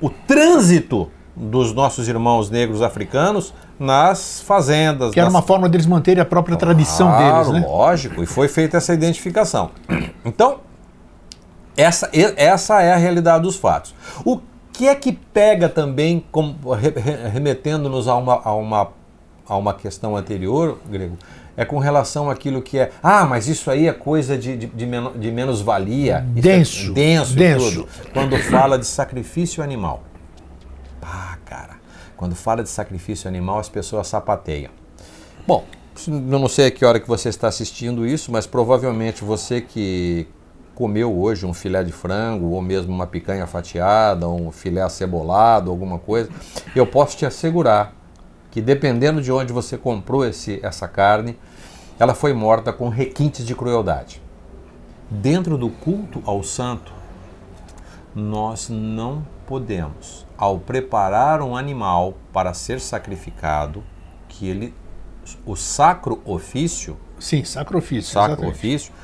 [0.00, 5.12] o trânsito dos nossos irmãos negros africanos nas fazendas.
[5.12, 7.66] Que era uma forma deles manterem a própria claro, tradição deles, né?
[7.66, 9.70] Lógico, e foi feita essa identificação.
[10.24, 10.58] Então,
[11.74, 13.94] essa, essa é a realidade dos fatos.
[14.22, 14.38] O
[14.72, 16.22] que é que pega também,
[17.32, 18.88] remetendo-nos a uma, a, uma,
[19.48, 21.16] a uma questão anterior, Grego,
[21.60, 22.90] é com relação àquilo que é.
[23.02, 26.24] Ah, mas isso aí é coisa de, de, de, men de menos valia.
[26.26, 26.92] Denso.
[26.92, 27.86] É denso, denso.
[28.14, 30.02] Quando fala de sacrifício animal.
[30.98, 31.76] Pá, cara.
[32.16, 34.70] Quando fala de sacrifício animal, as pessoas sapateiam.
[35.46, 35.66] Bom,
[36.06, 40.26] eu não sei a que hora que você está assistindo isso, mas provavelmente você que
[40.74, 45.98] comeu hoje um filé de frango, ou mesmo uma picanha fatiada, um filé acebolado, alguma
[45.98, 46.30] coisa,
[46.74, 48.00] eu posso te assegurar
[48.50, 51.38] que dependendo de onde você comprou esse, essa carne,
[52.00, 54.22] ela foi morta com requintes de crueldade.
[55.10, 56.94] Dentro do culto ao santo,
[58.14, 63.84] nós não podemos, ao preparar um animal para ser sacrificado,
[64.26, 64.74] que ele,
[65.44, 68.94] o sacro ofício, sim, sacro ofício, sacro ofício,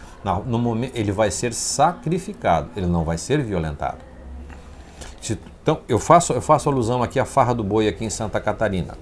[0.47, 3.99] no momento ele vai ser sacrificado, ele não vai ser violentado.
[5.63, 8.97] Então eu faço eu faço alusão aqui à farra do boi aqui em Santa Catarina.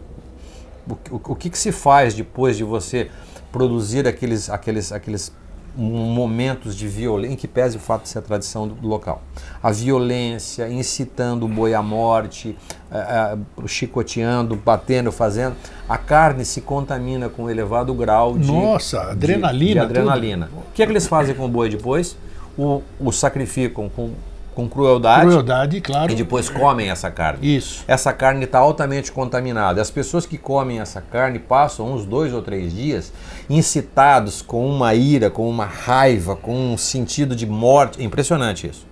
[0.88, 3.10] O, o, o que, que se faz depois de você
[3.54, 5.32] produzir aqueles, aqueles, aqueles
[5.76, 9.22] momentos de violência, em que pese o fato de ser a tradição do, do local.
[9.62, 12.58] A violência, incitando o boi à morte,
[12.90, 13.38] é, é,
[13.68, 15.54] chicoteando, batendo, fazendo.
[15.88, 18.50] A carne se contamina com um elevado grau de.
[18.50, 19.86] Nossa, adrenalina.
[19.86, 20.46] De, de adrenalina.
[20.46, 20.58] Tudo.
[20.58, 22.16] O que é que eles fazem com o boi depois?
[22.58, 24.10] O, o sacrificam com
[24.54, 25.26] com crueldade.
[25.26, 26.12] Crueldade, claro.
[26.12, 27.56] E depois comem essa carne.
[27.56, 27.84] Isso.
[27.88, 29.82] Essa carne está altamente contaminada.
[29.82, 33.12] As pessoas que comem essa carne passam uns dois ou três dias
[33.50, 38.02] incitados com uma ira, com uma raiva, com um sentido de morte.
[38.02, 38.86] Impressionante isso.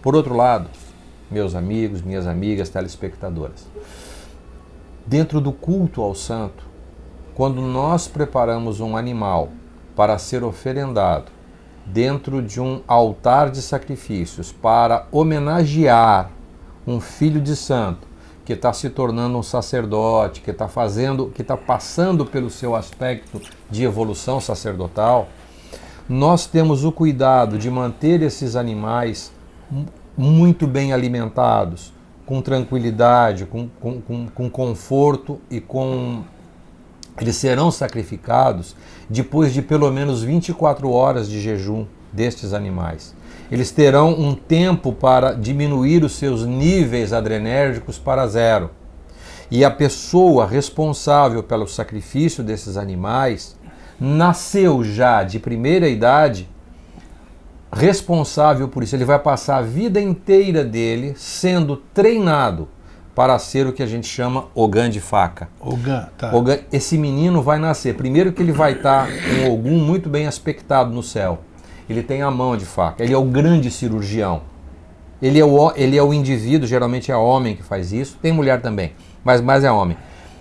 [0.00, 0.68] Por outro lado,
[1.30, 3.66] meus amigos, minhas amigas, telespectadoras,
[5.04, 6.64] dentro do culto ao santo,
[7.34, 9.50] quando nós preparamos um animal
[9.94, 11.37] para ser oferendado,
[11.92, 16.30] dentro de um altar de sacrifícios para homenagear
[16.86, 18.06] um filho de santo
[18.44, 23.40] que está se tornando um sacerdote, que está fazendo, que está passando pelo seu aspecto
[23.70, 25.28] de evolução sacerdotal,
[26.08, 29.30] nós temos o cuidado de manter esses animais
[30.16, 31.92] muito bem alimentados,
[32.24, 36.22] com tranquilidade, com, com, com, com conforto e com
[37.20, 38.76] eles serão sacrificados
[39.08, 43.14] depois de pelo menos 24 horas de jejum destes animais.
[43.50, 48.70] Eles terão um tempo para diminuir os seus níveis adrenérgicos para zero.
[49.50, 53.56] E a pessoa responsável pelo sacrifício desses animais
[53.98, 56.48] nasceu já de primeira idade
[57.72, 58.94] responsável por isso.
[58.94, 62.68] Ele vai passar a vida inteira dele sendo treinado
[63.18, 65.48] para ser o que a gente chama Ogã de faca.
[65.58, 66.32] Ogã, tá.
[66.32, 67.96] Ogã, esse menino vai nascer.
[67.96, 71.40] Primeiro que ele vai estar com Ogum muito bem aspectado no céu.
[71.90, 73.02] Ele tem a mão de faca.
[73.02, 74.42] Ele é o grande cirurgião.
[75.20, 78.16] Ele é o, ele é o indivíduo, geralmente é homem que faz isso.
[78.22, 78.92] Tem mulher também,
[79.24, 79.96] mas mais é homem.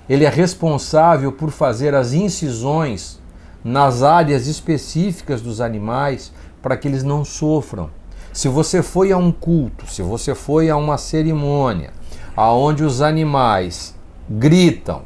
[0.07, 3.19] Ele é responsável por fazer as incisões
[3.63, 7.89] nas áreas específicas dos animais para que eles não sofram.
[8.31, 11.96] Se você foi a um culto, se você foi a uma cerimônia,
[12.37, 13.93] aonde os animais
[14.29, 15.01] gritam,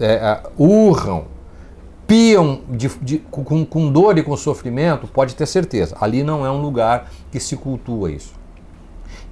[0.00, 1.26] é, é, urram,
[2.12, 6.50] arrepiam de, de, com, com dor e com sofrimento, pode ter certeza, ali não é
[6.50, 8.34] um lugar que se cultua isso.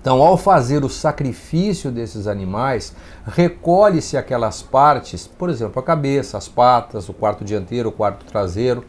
[0.01, 2.95] Então, ao fazer o sacrifício desses animais,
[3.27, 8.83] recolhe-se aquelas partes, por exemplo, a cabeça, as patas, o quarto dianteiro, o quarto traseiro.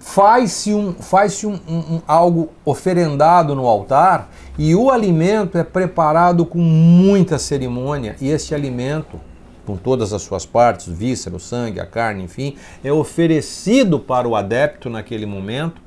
[0.00, 6.46] Faz-se um, faz um, um, um, algo oferendado no altar e o alimento é preparado
[6.46, 8.16] com muita cerimônia.
[8.20, 9.20] E esse alimento,
[9.66, 14.34] com todas as suas partes, víscera, o sangue, a carne, enfim, é oferecido para o
[14.34, 15.82] adepto naquele momento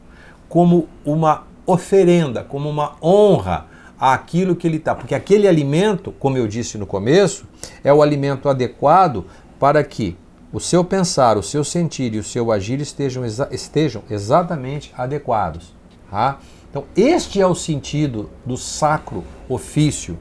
[0.47, 3.67] como uma oferenda, como uma honra
[3.99, 4.93] àquilo que ele está.
[4.93, 7.45] Porque aquele alimento, como eu disse no começo,
[7.84, 9.26] é o alimento adequado
[9.59, 10.15] para que
[10.51, 15.78] o seu pensar, o seu sentir e o seu agir estejam, exa estejam exatamente adequados.
[16.10, 16.39] Tá?
[16.70, 20.18] Então, este é o sentido do sacro ofício.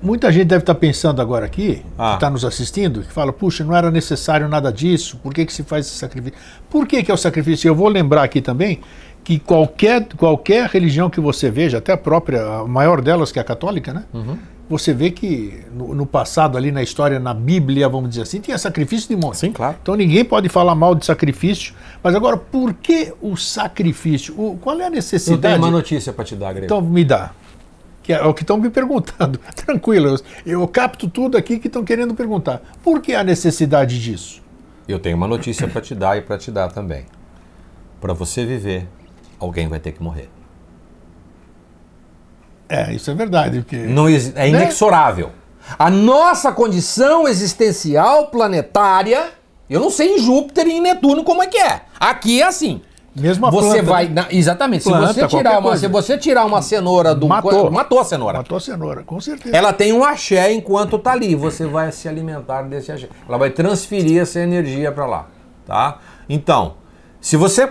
[0.00, 2.10] Muita gente deve estar pensando agora aqui, ah.
[2.10, 5.52] que está nos assistindo, que fala, puxa, não era necessário nada disso, por que, que
[5.52, 6.36] se faz esse sacrifício?
[6.68, 7.68] Por que, que é o sacrifício?
[7.68, 8.80] Eu vou lembrar aqui também
[9.22, 13.42] que qualquer, qualquer religião que você veja, até a própria, a maior delas, que é
[13.42, 14.04] a católica, né?
[14.12, 14.36] Uhum.
[14.72, 18.56] Você vê que no, no, passado, ali na história, na Bíblia, vamos dizer assim, tinha
[18.56, 19.36] sacrifício de monte.
[19.36, 19.76] Sim, claro.
[19.82, 21.74] Então ninguém pode falar mal de sacrifício.
[22.02, 24.34] Mas agora, por que o sacrifício?
[24.34, 25.36] O, qual é a necessidade?
[25.36, 26.64] Eu tenho uma notícia para te dar, Greg.
[26.64, 27.32] Então me dá.
[28.02, 29.38] Que é o que estão me perguntando.
[29.54, 30.08] Tranquilo,
[30.46, 32.62] eu, eu capto tudo aqui que estão querendo perguntar.
[32.82, 34.40] Por que a necessidade disso?
[34.88, 37.04] Eu tenho uma notícia para te dar e para te dar também.
[38.00, 38.88] Para você viver
[39.38, 40.30] alguém vai ter que morrer.
[42.72, 43.60] É, isso é verdade.
[43.60, 44.48] Porque, Não, é né?
[44.48, 45.26] inexorável.
[45.26, 45.32] Né?
[45.78, 49.26] A nossa condição existencial planetária,
[49.68, 51.82] eu não sei em Júpiter e em Netuno como é que é.
[52.00, 52.80] Aqui é assim.
[53.14, 54.26] Mesmo a você planta, vai, né?
[54.30, 54.84] exatamente.
[54.84, 58.38] Planta, se você tirar uma, se você tirar uma cenoura do matou, matou a cenoura.
[58.38, 59.54] Matou a cenoura, com certeza.
[59.54, 61.34] Ela tem um axé enquanto tá ali.
[61.34, 63.08] Você vai se alimentar desse axé.
[63.28, 65.26] Ela vai transferir essa energia para lá,
[65.66, 65.98] tá?
[66.26, 66.76] Então,
[67.20, 67.68] se você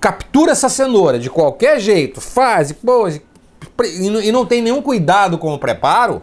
[0.00, 3.20] captura essa cenoura de qualquer jeito, faz, pôs,
[3.86, 6.22] e não tem nenhum cuidado com o preparo,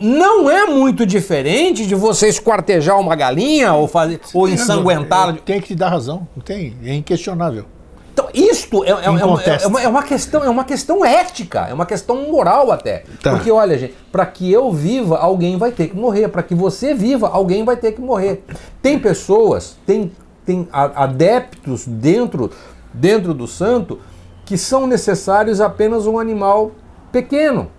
[0.00, 5.34] não é muito diferente de você esquartejar uma galinha ou fazer ou ensanguentá-la.
[5.44, 7.64] Tem que te dar razão, não tem, é inquestionável.
[8.12, 11.68] Então, isto é, é, é, uma, é, uma, é, uma, questão, é uma questão ética,
[11.70, 13.04] é uma questão moral até.
[13.22, 13.30] Tá.
[13.30, 16.26] Porque, olha, gente, para que eu viva, alguém vai ter que morrer.
[16.28, 18.42] Para que você viva, alguém vai ter que morrer.
[18.82, 20.10] Tem pessoas, tem
[20.48, 22.50] tem adeptos dentro,
[22.94, 24.00] dentro do santo
[24.48, 26.72] que são necessários apenas um animal
[27.12, 27.70] pequeno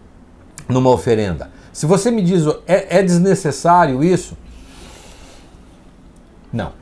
[0.67, 1.49] numa oferenda.
[1.73, 4.37] Se você me diz, é, é desnecessário isso?
[6.53, 6.73] Não.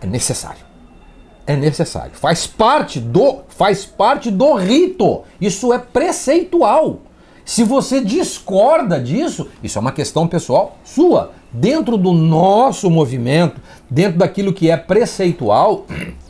[0.00, 0.64] É necessário.
[1.44, 2.12] É necessário.
[2.14, 5.22] Faz parte do, faz parte do rito.
[5.40, 7.00] Isso é preceitual.
[7.44, 11.32] Se você discorda disso, isso é uma questão pessoal sua.
[11.50, 15.86] Dentro do nosso movimento, dentro daquilo que é preceitual,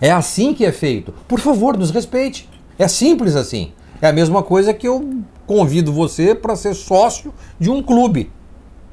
[0.00, 1.12] é assim que é feito.
[1.28, 2.48] Por favor, nos respeite.
[2.78, 3.72] É simples assim.
[4.00, 8.32] É a mesma coisa que eu convido você para ser sócio de um clube.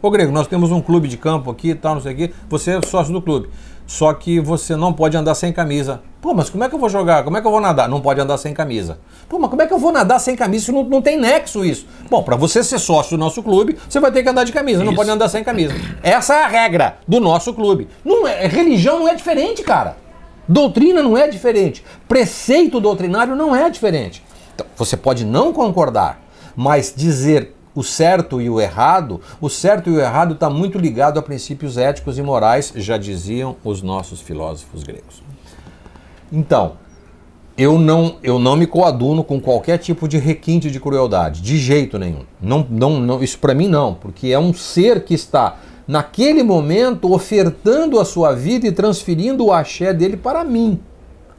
[0.02, 2.32] Ô Grego, nós temos um clube de campo aqui e tal, não sei o quê.
[2.50, 3.50] Você é sócio do clube.
[3.88, 6.02] Só que você não pode andar sem camisa.
[6.22, 7.24] Pô, mas como é que eu vou jogar?
[7.24, 7.88] Como é que eu vou nadar?
[7.88, 9.00] Não pode andar sem camisa.
[9.30, 10.64] Pô, mas como é que eu vou nadar sem camisa?
[10.64, 11.88] Isso não, não tem nexo isso.
[12.10, 14.80] Bom, para você ser sócio do nosso clube, você vai ter que andar de camisa,
[14.80, 14.86] isso.
[14.86, 15.74] não pode andar sem camisa.
[16.04, 17.88] Essa é a regra do nosso clube.
[18.04, 19.96] Não é, religião não é diferente, cara.
[20.48, 21.84] Doutrina não é diferente.
[22.08, 24.24] Preceito doutrinário não é diferente.
[24.56, 26.22] Então, você pode não concordar,
[26.56, 31.20] mas dizer o certo e o errado, o certo e o errado está muito ligado
[31.20, 35.22] a princípios éticos e morais, já diziam os nossos filósofos gregos.
[36.32, 36.74] Então,
[37.58, 42.00] eu não, eu não me coaduno com qualquer tipo de requinte de crueldade, de jeito
[42.00, 42.24] nenhum.
[42.42, 45.58] Não, não, não, isso para mim não, porque é um ser que está
[45.88, 50.80] naquele momento ofertando a sua vida e transferindo o axé dele para mim.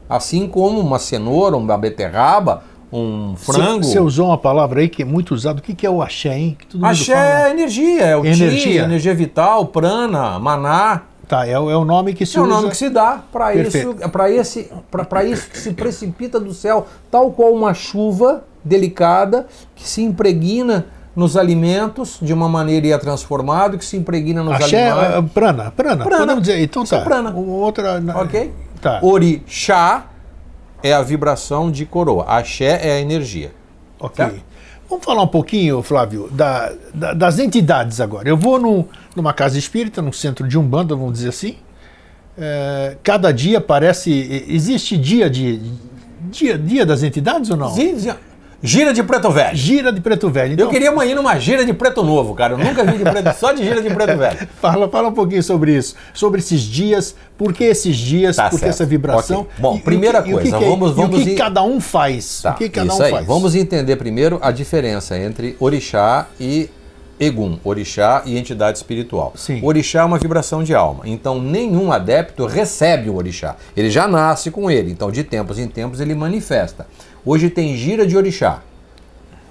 [0.09, 3.84] Assim como uma cenoura, uma beterraba um frango.
[3.84, 5.61] Você usou uma palavra aí que é muito usada.
[5.61, 6.57] O que, que é o axé, hein?
[6.59, 8.82] Que todo axé é energia, é o energia.
[8.82, 11.03] Energia vital, prana, maná.
[11.26, 12.51] Tá, é, é o nome que se é usa.
[12.51, 14.70] É o nome que se dá para isso, para esse,
[15.11, 19.46] para isso que se precipita do céu, tal qual uma chuva delicada
[19.76, 20.86] que se impregna
[21.19, 25.19] nos alimentos de uma maneira e é transformado, que se impregna nos Axé, alimentos.
[25.19, 26.62] Uh, prana, prana, prana, podemos dizer.
[26.62, 27.01] Então tá.
[27.01, 27.35] Prana.
[27.35, 28.55] Outra, ok?
[28.81, 29.01] Tá.
[29.03, 30.07] Orixá
[30.81, 32.25] é a vibração de coroa.
[32.29, 33.51] Axé é a energia.
[33.99, 34.25] Ok.
[34.25, 34.45] Certo?
[34.89, 38.29] Vamos falar um pouquinho, Flávio, da, da, das entidades agora.
[38.29, 41.57] Eu vou numa casa espírita, num centro de Umbanda, vamos dizer assim.
[42.39, 44.47] É, cada dia parece.
[44.49, 45.61] Existe dia de.
[46.31, 47.71] Dia, dia das entidades ou não?
[47.71, 47.97] Sim,
[48.61, 49.56] Gira de preto velho.
[49.56, 50.54] Gira de preto velho.
[50.54, 52.54] Então, eu queria ir numa gira de preto novo, cara.
[52.54, 54.48] Eu nunca vi de preto, só de gira de preto velho.
[54.61, 58.59] fala, fala um pouquinho sobre isso, sobre esses dias, por que esses dias, tá por
[58.59, 59.42] que essa vibração.
[59.42, 59.52] Okay.
[59.59, 62.42] Bom, e, primeira coisa, e é- vamos, vamos o que cada um faz.
[62.42, 63.11] Tá, o que cada um aí.
[63.12, 63.26] faz.
[63.26, 66.68] Vamos entender primeiro a diferença entre orixá e
[67.20, 69.32] Egum, orixá e entidade espiritual.
[69.34, 69.61] Sim.
[69.62, 73.56] Orixá é uma vibração de alma, então nenhum adepto recebe o orixá.
[73.76, 76.86] Ele já nasce com ele, então de tempos em tempos ele manifesta.
[77.31, 78.62] Hoje tem gira de orixá.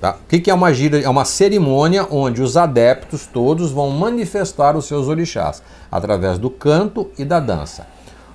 [0.01, 0.13] Tá?
[0.13, 0.99] O que, que é uma gira?
[0.99, 5.61] É uma cerimônia onde os adeptos todos vão manifestar os seus orixás
[5.91, 7.85] através do canto e da dança.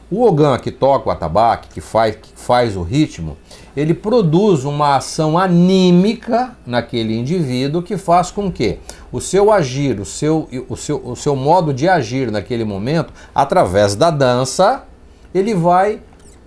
[0.08, 3.36] O Ogã que toca o atabaque, que faz, que faz o ritmo,
[3.76, 8.78] ele produz uma ação anímica naquele indivíduo que faz com que
[9.10, 13.96] o seu agir, o seu, o seu, o seu modo de agir naquele momento, através
[13.96, 14.84] da dança,
[15.34, 15.98] ele vai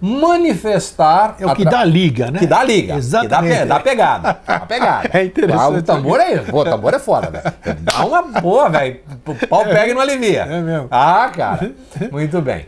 [0.06, 1.36] manifestar.
[1.40, 2.40] É o que dá liga, né?
[2.40, 2.96] Que dá liga.
[2.96, 3.54] Exatamente.
[3.54, 4.40] Que dá, dá pegada.
[4.46, 5.10] Dá pegada.
[5.12, 5.62] É interessante.
[5.62, 7.80] Ah, o tambor é, pô, o tambor é foda, velho.
[7.82, 9.00] Dá uma boa, velho.
[9.26, 10.42] O pau pega e não alivia.
[10.42, 10.88] É mesmo.
[10.92, 11.72] Ah, cara.
[12.12, 12.68] Muito bem.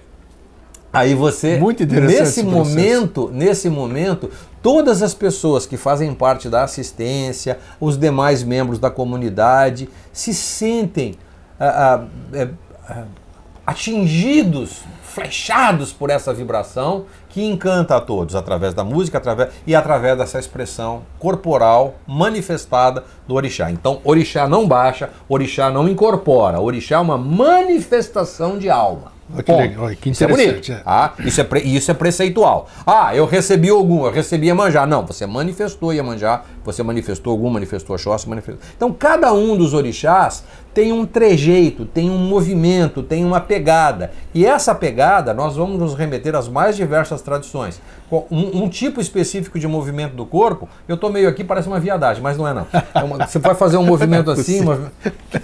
[0.91, 4.31] Aí você, Muito interessante nesse momento, nesse momento,
[4.63, 11.15] todas as pessoas que fazem parte da assistência, os demais membros da comunidade, se sentem
[11.59, 12.01] ah,
[12.33, 12.47] ah,
[12.89, 13.03] ah,
[13.65, 14.81] atingidos,
[15.17, 20.37] flechados por essa vibração que encanta a todos através da música através, e através dessa
[20.37, 23.71] expressão corporal manifestada do orixá.
[23.71, 29.17] Então, orixá não baixa, orixá não incorpora, orixá é uma manifestação de alma.
[29.33, 30.61] Olha que, legal, olha que interessante.
[30.61, 30.83] Isso é, bonito.
[30.85, 32.69] Ah, isso, é pre, isso é preceitual.
[32.85, 34.85] Ah, eu recebi algum, eu recebi Iemanjá.
[34.85, 38.65] Não, você manifestou Iemanjá, você manifestou algum, manifestou Oxóssi, manifestou...
[38.75, 40.45] Então, cada um dos orixás
[40.77, 44.11] tem um trejeito, tem um movimento, tem uma pegada.
[44.31, 47.81] E essa pegada, nós vamos nos remeter às mais diversas tradições.
[48.11, 52.21] Um, um tipo específico de movimento do corpo, eu tô meio aqui, parece uma viadagem,
[52.21, 52.67] mas não é não.
[52.93, 54.91] É uma, você vai fazer um movimento assim, uma...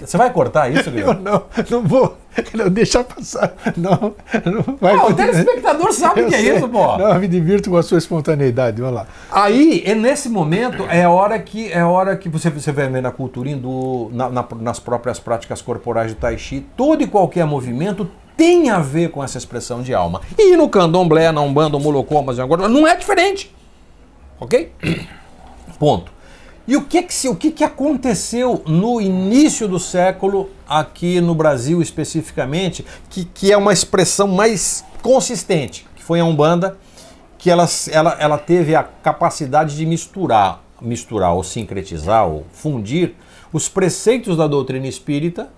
[0.00, 1.20] você vai cortar isso, Guilherme?
[1.20, 2.16] Não, não vou.
[2.52, 3.54] Não deixar passar.
[3.76, 4.14] Não,
[4.44, 4.96] não vai.
[4.96, 6.96] Não, o telespectador sabe o que é isso, pô.
[6.96, 9.06] Não, me divirto com a sua espontaneidade, vamos lá.
[9.30, 13.48] Aí, nesse momento, é hora que é hora que você, você vai ver na cultura
[13.48, 18.70] hindu, na, na, nas próprias práticas corporais de Tai Chi, todo e qualquer movimento tem
[18.70, 20.20] a ver com essa expressão de alma.
[20.38, 23.54] E no candomblé, na umbanda, mulocomas, agora não é diferente.
[24.38, 24.72] Ok?
[25.78, 26.12] Ponto.
[26.66, 31.82] E o que que, o que que aconteceu no início do século, aqui no Brasil
[31.82, 36.78] especificamente, que, que é uma expressão mais consistente, que foi a Umbanda,
[37.36, 43.14] que ela, ela, ela teve a capacidade de misturar, misturar ou sincretizar, ou fundir
[43.54, 45.48] os preceitos da doutrina espírita,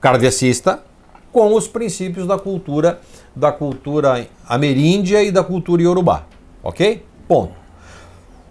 [0.00, 0.84] kardecista,
[1.32, 3.00] com os princípios da cultura
[3.34, 6.26] da cultura ameríndia e da cultura iorubá.
[6.62, 7.04] Ok?
[7.26, 7.54] Ponto.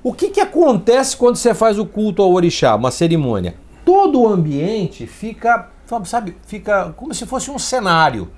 [0.03, 3.55] O que, que acontece quando você faz o culto ao orixá, uma cerimônia?
[3.85, 5.69] Todo o ambiente fica,
[6.03, 8.29] sabe, fica como se fosse um cenário.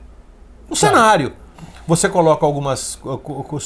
[0.66, 0.76] Um tá.
[0.76, 1.34] cenário.
[1.90, 3.02] Você coloca algumas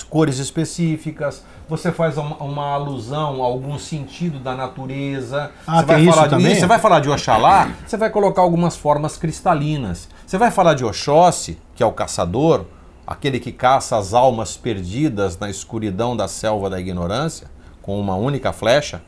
[0.10, 5.52] cores específicas, você faz uma, uma alusão a algum sentido da natureza.
[5.68, 9.18] Ah, você vai falar de, Você vai falar de Oxalá, você vai colocar algumas formas
[9.18, 10.08] cristalinas.
[10.26, 12.64] Você vai falar de Oxóssi, que é o caçador,
[13.06, 17.52] aquele que caça as almas perdidas na escuridão da selva da ignorância,
[17.82, 19.02] com uma única flecha.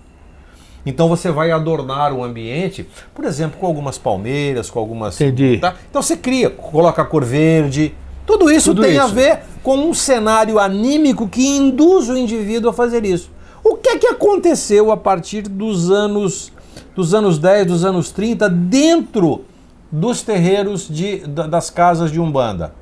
[0.85, 5.15] Então você vai adornar o ambiente, por exemplo, com algumas palmeiras, com algumas.
[5.21, 5.57] Entendi.
[5.59, 5.73] Tá?
[5.89, 7.95] Então você cria, coloca a cor verde,
[8.25, 9.01] tudo isso Tudo tem isso.
[9.01, 13.29] a ver com um cenário anímico que induz o indivíduo a fazer isso.
[13.63, 16.51] O que é que aconteceu a partir dos anos
[16.95, 19.43] dos anos 10, dos anos 30 dentro
[19.91, 22.73] dos terreiros de, das casas de Umbanda?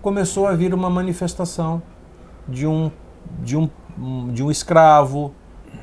[0.00, 1.82] Começou a vir uma manifestação
[2.48, 2.90] de um
[3.42, 3.68] de um
[4.32, 5.34] de um escravo,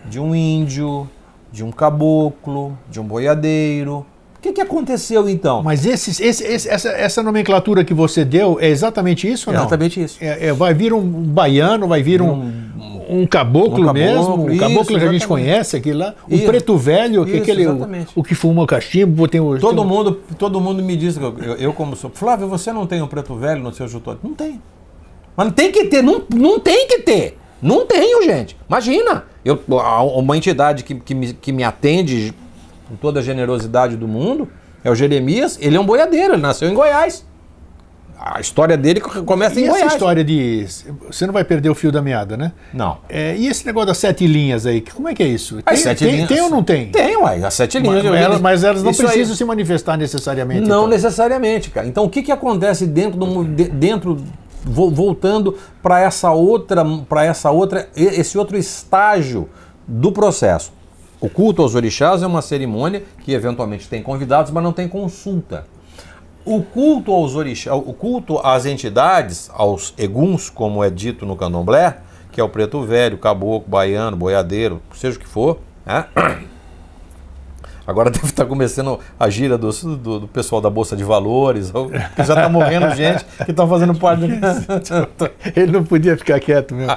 [0.10, 1.08] de um índio,
[1.51, 4.05] de um caboclo, de um boiadeiro,
[4.38, 5.63] o que, que aconteceu então?
[5.63, 9.61] Mas esse, esse, esse, essa, essa nomenclatura que você deu é exatamente isso ou não?
[9.61, 10.17] Exatamente isso.
[10.21, 14.43] É, é, vai vir um baiano, vai vir um, um, um caboclo, um caboclo mesmo,
[14.43, 17.41] um isso, caboclo que a gente conhece aqui lá, um isso, preto velho, que isso,
[17.41, 19.57] aquele, o, o, que fuma o cachimbo, tem o...
[19.57, 22.11] Todo, tem mundo, todo mundo me diz, eu, eu como sou...
[22.13, 24.15] Flávio, você não tem um preto velho no seu jutô?
[24.21, 24.61] Não tem.
[25.35, 27.38] Mas não tem que ter, não, não tem que ter.
[27.59, 28.55] Não tenho, gente.
[28.69, 29.59] Imagina, eu,
[30.15, 32.35] uma entidade que, que, me, que me atende
[32.88, 34.47] com toda a generosidade do mundo,
[34.83, 37.25] é o Jeremias, ele é um boiadeiro, ele nasceu em Goiás.
[38.19, 39.85] A história dele começa e em Goiás.
[39.85, 40.65] essa história de.
[41.05, 42.51] Você não vai perder o fio da meada, né?
[42.73, 42.97] Não.
[43.07, 45.59] É, e esse negócio das sete linhas aí, como é que é isso?
[45.59, 46.89] As tem, sete tem, linhas, tem ou não tem?
[46.89, 47.43] Tem, uai.
[47.43, 48.03] As sete linhas.
[48.03, 49.38] Mas, elas, mas elas não precisam aí...
[49.38, 50.61] se manifestar necessariamente.
[50.61, 50.88] Não então.
[50.88, 51.85] necessariamente, cara.
[51.85, 53.43] Então o que, que acontece dentro do.
[53.43, 54.17] dentro
[54.65, 59.47] voltando para essa outra para essa outra esse outro estágio
[59.88, 60.73] do processo
[61.20, 65.65] o culto aos orixás é uma cerimônia que eventualmente tem convidados, mas não tem consulta.
[66.45, 71.97] O culto aos orixás, o culto às entidades, aos eguns, como é dito no candomblé,
[72.32, 76.05] que é o preto velho, caboclo, baiano, boiadeiro, seja o que for, né?
[77.88, 82.23] Agora deve estar começando a gira do, do, do pessoal da Bolsa de Valores, que
[82.23, 84.27] já está morrendo gente que está fazendo parte.
[84.27, 85.29] Do...
[85.55, 86.91] Ele não podia ficar quieto mesmo.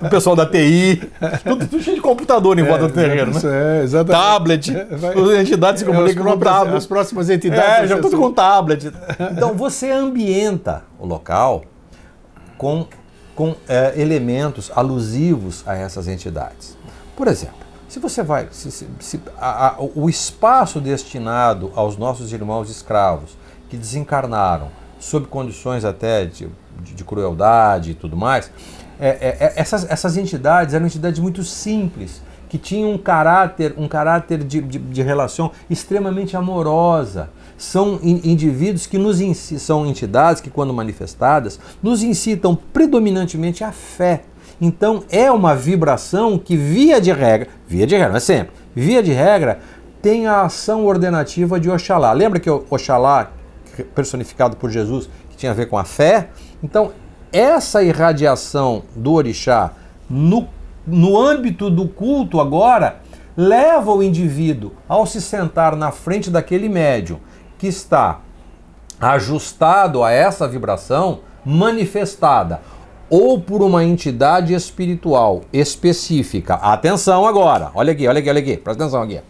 [0.00, 1.02] o pessoal da TI,
[1.42, 3.32] tudo, tudo, cheio de computador em volta é, do terreno.
[3.32, 3.80] Né?
[3.80, 4.22] É, exatamente.
[4.22, 6.76] Tablet, é, as entidades se comunicam com tablet.
[6.76, 7.84] As próximas entidades.
[7.84, 8.92] É, já tudo com tablet.
[9.32, 11.64] Então você ambienta o local
[12.56, 12.86] com,
[13.34, 16.76] com é, elementos alusivos a essas entidades.
[17.16, 17.61] Por exemplo,
[17.92, 23.36] se você vai, se, se, se, a, a, o espaço destinado aos nossos irmãos escravos
[23.68, 24.68] que desencarnaram
[24.98, 26.48] sob condições até de,
[26.80, 28.50] de, de crueldade e tudo mais,
[28.98, 33.86] é, é, é, essas, essas entidades eram entidades muito simples, que tinham um caráter, um
[33.86, 37.28] caráter de, de, de relação extremamente amorosa.
[37.58, 39.18] São in, indivíduos que nos
[39.60, 44.24] são entidades que, quando manifestadas, nos incitam predominantemente à fé
[44.64, 49.02] então é uma vibração que, via de regra, via de regra, não é sempre, via
[49.02, 49.58] de regra,
[50.00, 52.12] tem a ação ordenativa de Oxalá.
[52.12, 53.32] Lembra que Oxalá,
[53.92, 56.28] personificado por Jesus, que tinha a ver com a fé?
[56.62, 56.92] Então,
[57.32, 59.72] essa irradiação do orixá
[60.08, 60.46] no,
[60.86, 63.00] no âmbito do culto agora
[63.36, 67.18] leva o indivíduo ao se sentar na frente daquele médium
[67.58, 68.20] que está
[69.00, 72.60] ajustado a essa vibração manifestada
[73.12, 76.54] ou por uma entidade espiritual específica.
[76.54, 79.20] Atenção agora, olha aqui, olha aqui, olha aqui, presta atenção aqui.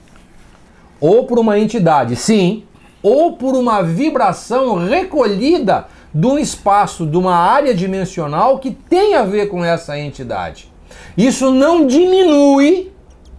[1.01, 2.62] Ou por uma entidade, sim,
[3.03, 9.24] ou por uma vibração recolhida de um espaço, de uma área dimensional que tem a
[9.24, 10.72] ver com essa entidade.
[11.16, 12.93] Isso não diminui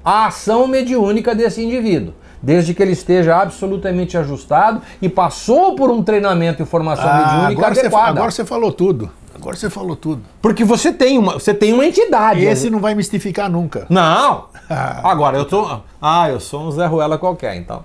[0.04, 6.04] a ação mediúnica desse indivíduo desde que ele esteja absolutamente ajustado e passou por um
[6.04, 8.04] treinamento e formação ah, mediúnica agora adequada.
[8.04, 9.10] Você, agora você falou tudo.
[9.44, 10.24] Agora você falou tudo.
[10.41, 12.46] Porque você tem uma, você tem uma entidade.
[12.46, 13.86] Esse não vai mistificar nunca.
[13.89, 14.46] Não.
[15.04, 17.84] Agora eu tô, ah, eu sou um Zé Ruela qualquer, então.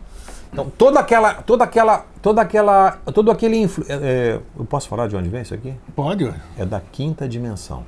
[0.53, 3.85] Então toda aquela, toda aquela, toda aquela, todo aquele influ...
[3.89, 5.75] é, é eu posso falar de onde vem isso aqui?
[5.97, 6.33] Pode.
[6.57, 7.85] É da quinta dimensão.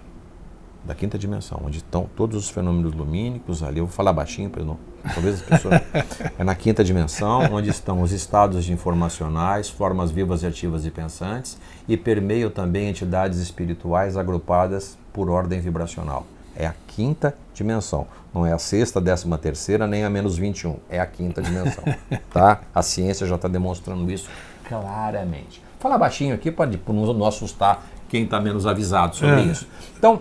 [0.85, 3.79] Da quinta dimensão, onde estão todos os fenômenos lumínicos ali.
[3.79, 4.79] Eu vou falar baixinho para não
[5.15, 5.81] Talvez as pessoas.
[6.39, 11.59] é na quinta dimensão, onde estão os estados informacionais, formas vivas e ativas e pensantes,
[11.89, 16.27] e permeiam também entidades espirituais agrupadas por ordem vibracional.
[16.57, 18.07] É a quinta dimensão.
[18.35, 20.77] Não é a sexta, décima terceira, nem a menos 21.
[20.89, 21.85] É a quinta dimensão.
[22.33, 22.61] tá?
[22.75, 24.29] A ciência já está demonstrando isso
[24.69, 25.63] claramente.
[25.81, 29.45] Fala baixinho aqui para não assustar quem está menos avisado sobre é.
[29.45, 29.67] isso.
[29.97, 30.21] Então,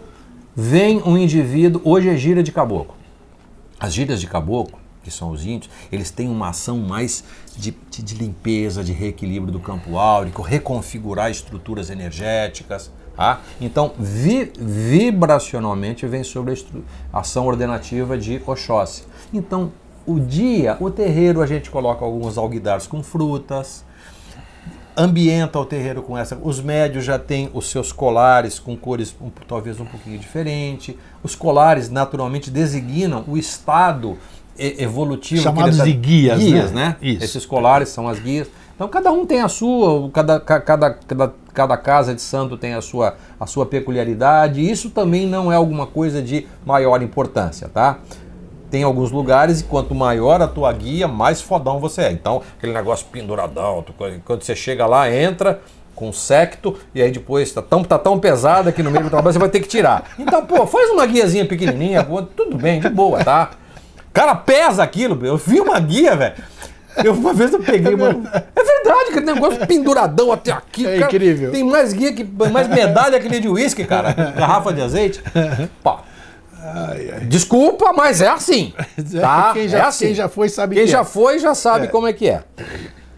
[0.55, 2.98] vem um indivíduo, hoje é gira de caboclo.
[3.79, 7.23] As gírias de caboclo, que são os índios, eles têm uma ação mais
[7.55, 12.91] de, de, de limpeza, de reequilíbrio do campo áurico, reconfigurar estruturas energéticas.
[13.15, 13.41] Tá?
[13.59, 16.53] Então, vi, vibracionalmente vem sobre
[17.11, 19.03] a ação ordenativa de Oxóssi.
[19.33, 19.71] Então,
[20.05, 23.85] o dia, o terreiro, a gente coloca alguns alguidares com frutas,
[24.99, 26.37] ambienta o terreiro com essa.
[26.41, 30.97] Os médios já têm os seus colares com cores um, talvez um pouquinho diferente.
[31.23, 34.17] Os colares naturalmente designam o estado
[34.57, 35.41] evolutivo.
[35.41, 36.89] Chamados de guias, guias né?
[36.89, 36.95] né?
[37.01, 37.23] Isso.
[37.23, 38.49] Esses colares são as guias.
[38.75, 42.81] Então cada um tem a sua, cada, cada, cada, cada casa de santo tem a
[42.81, 44.69] sua, a sua peculiaridade.
[44.69, 47.99] Isso também não é alguma coisa de maior importância, tá?
[48.69, 52.11] Tem alguns lugares e quanto maior a tua guia, mais fodão você é.
[52.11, 53.83] Então, aquele negócio penduradão,
[54.25, 55.59] quando você chega lá, entra
[55.95, 59.33] com secto e aí depois tá tão, tá tão pesada que no meio do trabalho
[59.33, 60.11] você vai ter que tirar.
[60.17, 63.51] Então, pô, faz uma guiazinha pequenininha, tudo bem, de boa, tá?
[64.13, 66.35] Cara, pesa aquilo, eu vi uma guia, velho.
[67.03, 68.09] Eu, uma vez eu peguei uma.
[68.09, 70.85] É verdade, aquele negócio penduradão até aqui.
[70.85, 71.51] É cara, incrível.
[71.51, 72.23] Tem mais guia que.
[72.51, 74.11] mais medalha que nem de uísque, cara.
[74.11, 75.21] Garrafa de azeite.
[75.83, 75.99] Pá,
[76.75, 77.19] Ai, ai.
[77.25, 78.73] Desculpa, mas é assim.
[79.19, 79.53] Tá?
[79.53, 80.05] Quem, já, é assim.
[80.05, 81.03] quem já foi sabe Quem que já é.
[81.03, 81.87] foi já sabe é.
[81.87, 82.43] como é que é.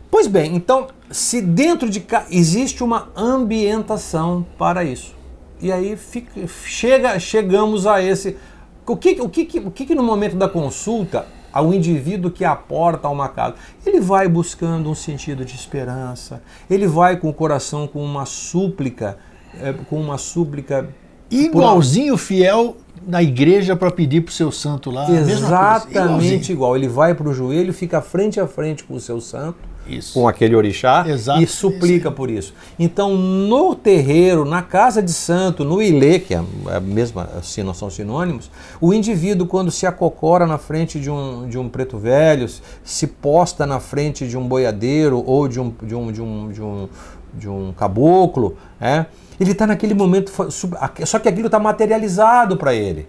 [0.09, 5.15] Pois bem, então, se dentro de cá existe uma ambientação para isso.
[5.59, 8.37] E aí fica, chega, chegamos a esse.
[8.85, 13.07] O que, o, que, o que, que no momento da consulta ao indivíduo que aporta
[13.07, 13.55] a uma casa.
[13.85, 19.17] Ele vai buscando um sentido de esperança, ele vai com o coração com uma súplica,
[19.59, 20.89] é, com uma súplica.
[21.29, 22.19] Igualzinho por...
[22.19, 25.09] fiel na igreja para pedir para o seu santo lá.
[25.09, 26.75] Exatamente igual.
[26.75, 30.13] Ele vai para o joelho, fica frente a frente com o seu santo isso.
[30.13, 31.41] com aquele orixá Exato.
[31.41, 32.15] e suplica isso.
[32.15, 32.53] por isso.
[32.77, 37.73] Então, no terreiro, na casa de santo, no ilê, que é a mesma, assim, não
[37.73, 38.49] são sinônimos,
[38.79, 42.47] o indivíduo, quando se acocora na frente de um, de um preto velho,
[42.83, 46.61] se posta na frente de um boiadeiro ou de um, de um, de um, de
[46.61, 46.89] um,
[47.33, 49.05] de um caboclo, é,
[49.41, 53.07] ele está naquele momento, só que aquilo está materializado para ele.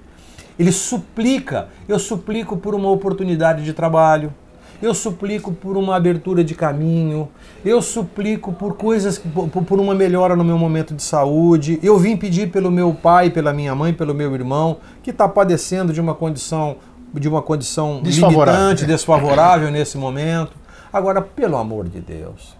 [0.58, 4.32] Ele suplica, eu suplico por uma oportunidade de trabalho,
[4.80, 7.28] eu suplico por uma abertura de caminho,
[7.62, 11.78] eu suplico por coisas, por, uma melhora no meu momento de saúde.
[11.82, 15.92] Eu vim pedir pelo meu pai, pela minha mãe, pelo meu irmão, que está padecendo
[15.92, 16.76] de uma condição
[17.12, 18.54] de uma condição desfavorável.
[18.54, 20.52] limitante, desfavorável nesse momento.
[20.90, 22.56] Agora, pelo amor de Deus,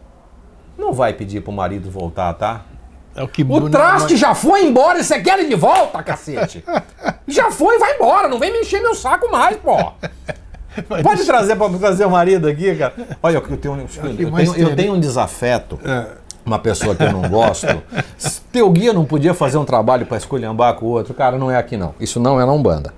[0.77, 2.67] não vai pedir para o marido voltar, tá?
[3.15, 6.65] É o, que o traste já foi embora e você quer ele de volta, cacete.
[7.29, 9.77] já foi, vai embora, não vem me encher meu saco mais, pô.
[11.03, 12.95] Pode trazer para trazer o marido aqui, cara.
[13.23, 13.87] Olha, eu tenho,
[14.19, 15.79] eu tenho, eu tenho um desafeto.
[15.85, 16.23] É.
[16.45, 17.67] Uma pessoa que eu não gosto.
[18.51, 21.15] Teu guia não podia fazer um trabalho para escolhambar com o outro.
[21.15, 21.95] Cara, não é aqui não.
[22.01, 22.93] Isso não é na Umbanda.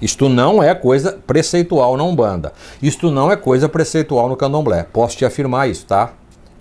[0.00, 2.52] Isto não é coisa preceitual na Umbanda.
[2.80, 4.86] Isto não é coisa preceitual no Candomblé.
[4.92, 6.12] Posso te afirmar isso, tá?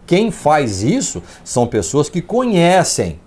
[0.07, 3.19] Quem faz isso são pessoas que conhecem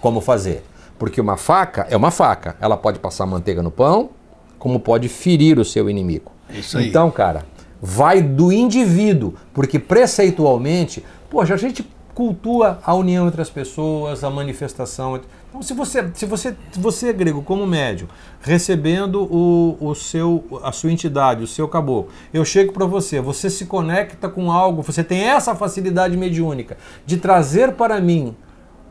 [0.00, 0.62] como fazer.
[0.98, 2.56] Porque uma faca é uma faca.
[2.60, 4.10] Ela pode passar manteiga no pão,
[4.58, 6.30] como pode ferir o seu inimigo.
[6.50, 6.88] Isso aí.
[6.88, 7.46] Então, cara,
[7.80, 14.28] vai do indivíduo, porque preceitualmente, poxa, a gente cultua a união entre as pessoas, a
[14.28, 15.18] manifestação.
[15.50, 18.06] Então, se você, se você, você grego, como médium,
[18.40, 23.50] recebendo o, o seu, a sua entidade, o seu caboclo, eu chego para você, você
[23.50, 28.36] se conecta com algo, você tem essa facilidade mediúnica de trazer para mim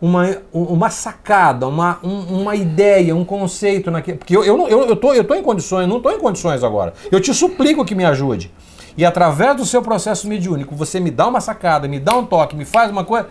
[0.01, 4.18] uma, uma sacada, uma, um, uma ideia, um conceito naquele.
[4.18, 6.93] Porque eu, eu, eu, eu, tô, eu tô em condições, não estou em condições agora.
[7.10, 8.51] Eu te suplico que me ajude.
[8.97, 12.53] E através do seu processo mediúnico, você me dá uma sacada, me dá um toque,
[12.53, 13.30] me faz uma coisa.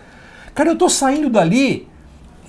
[0.55, 1.87] Cara, eu estou saindo dali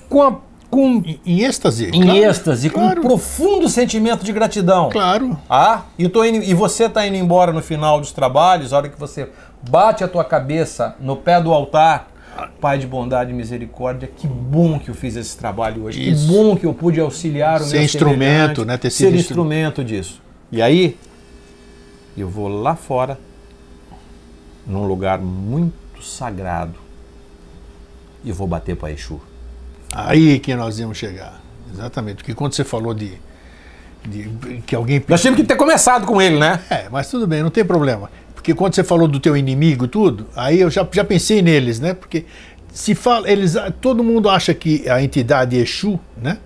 [0.09, 0.50] com a.
[0.71, 1.89] Com, em êxtase.
[1.93, 3.01] Em claro, êxtase, claro.
[3.01, 4.89] com um profundo sentimento de gratidão.
[4.89, 5.37] Claro.
[5.47, 8.89] Ah, e, tô indo, e você está indo embora no final dos trabalhos, a hora
[8.89, 9.29] que você
[9.69, 12.11] bate a tua cabeça no pé do altar
[12.59, 16.09] Pai de bondade e misericórdia, que bom que eu fiz esse trabalho hoje.
[16.09, 16.27] Isso.
[16.27, 18.77] Que bom que eu pude auxiliar o ser meu instrumento, né?
[18.77, 20.21] Ter sido ser instrumento disso.
[20.51, 20.97] E aí,
[22.17, 23.19] eu vou lá fora,
[24.65, 26.75] num lugar muito sagrado,
[28.23, 29.19] e vou bater para Exu.
[29.91, 31.41] Aí que nós íamos chegar.
[31.73, 32.17] Exatamente.
[32.17, 33.13] Porque quando você falou de,
[34.05, 34.29] de
[34.65, 35.03] que alguém.
[35.07, 36.61] Nós tínhamos que ter começado com ele, né?
[36.69, 38.09] É, mas tudo bem, não tem problema.
[38.33, 41.93] Porque quando você falou do teu inimigo tudo, aí eu já, já pensei neles, né?
[41.93, 42.25] Porque
[42.73, 46.37] se fala, eles, todo mundo acha que a entidade Exu, né?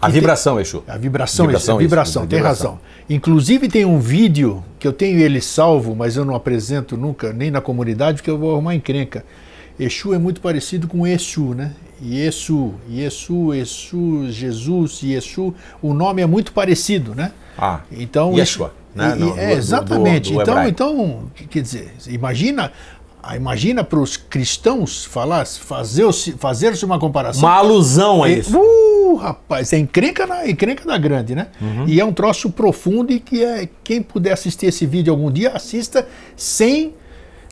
[0.00, 0.84] A vibração tem, Exu.
[0.86, 2.70] A vibração, vibração, Exu, a vibração, isso, tem vibração.
[2.72, 2.80] razão.
[3.08, 7.50] Inclusive tem um vídeo que eu tenho ele salvo, mas eu não apresento nunca, nem
[7.50, 9.24] na comunidade, porque eu vou arrumar encrenca.
[9.78, 11.72] Exu é muito parecido com Exu, né?
[12.02, 17.32] Yesu, Yesu, Exu, Jesus, Exu, o nome é muito parecido, né?
[17.56, 18.72] Ah, então Yeshua.
[18.94, 19.14] Né?
[19.16, 20.32] E, no, é, exatamente.
[20.32, 22.72] Do, do, do então, então, quer dizer, imagina
[23.36, 27.42] imagina para os cristãos falar, fazer-se fazer uma comparação.
[27.42, 28.58] Uma alusão a isso.
[28.58, 31.48] Uh, rapaz, é encrenca, na, encrenca da grande, né?
[31.60, 31.84] Uhum.
[31.86, 35.50] E é um troço profundo e que é, quem puder assistir esse vídeo algum dia,
[35.50, 36.94] assista sem,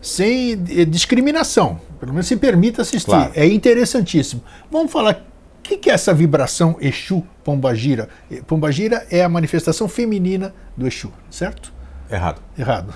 [0.07, 1.81] sem eh, discriminação.
[1.99, 3.07] Pelo menos se permita assistir.
[3.07, 3.33] Claro.
[3.35, 4.43] É interessantíssimo.
[4.71, 5.25] Vamos falar
[5.59, 8.09] o que, que é essa vibração Exu Pombagira?
[8.47, 11.73] Pombagira é a manifestação feminina do Exu, certo?
[12.09, 12.41] Errado.
[12.57, 12.95] Errado.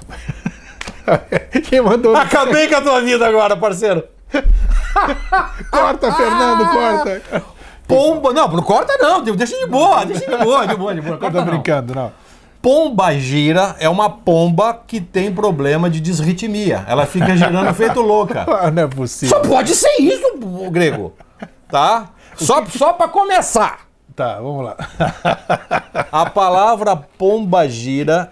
[1.69, 2.15] Quem mandou?
[2.15, 4.05] Acabei com a tua vida agora, parceiro.
[5.69, 7.23] corta, Fernando, corta.
[7.89, 11.19] Pomba, não, não corta não, deixa de boa, deixa de boa, de boa, de boa.
[11.19, 12.13] Corta, tô brincando, não.
[12.63, 16.85] Pomba gira é uma pomba que tem problema de disritmia.
[16.87, 18.47] Ela fica girando feito louca.
[18.61, 19.37] Ah, não é possível.
[19.37, 20.37] Só pode ser isso,
[20.71, 21.15] grego.
[21.69, 22.11] Tá?
[22.37, 23.87] Só, só para começar.
[24.15, 24.77] Tá, vamos lá.
[26.13, 28.31] A palavra pombagira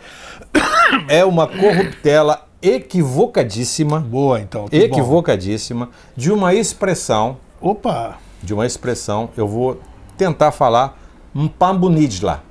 [1.09, 4.01] é uma corruptela equivocadíssima.
[4.01, 4.67] Boa, então.
[4.71, 5.93] Equivocadíssima bom.
[6.17, 7.39] de uma expressão.
[7.61, 8.17] Opa!
[8.43, 9.81] De uma expressão, eu vou
[10.17, 10.99] tentar falar
[11.35, 12.43] Mpambu Nidla.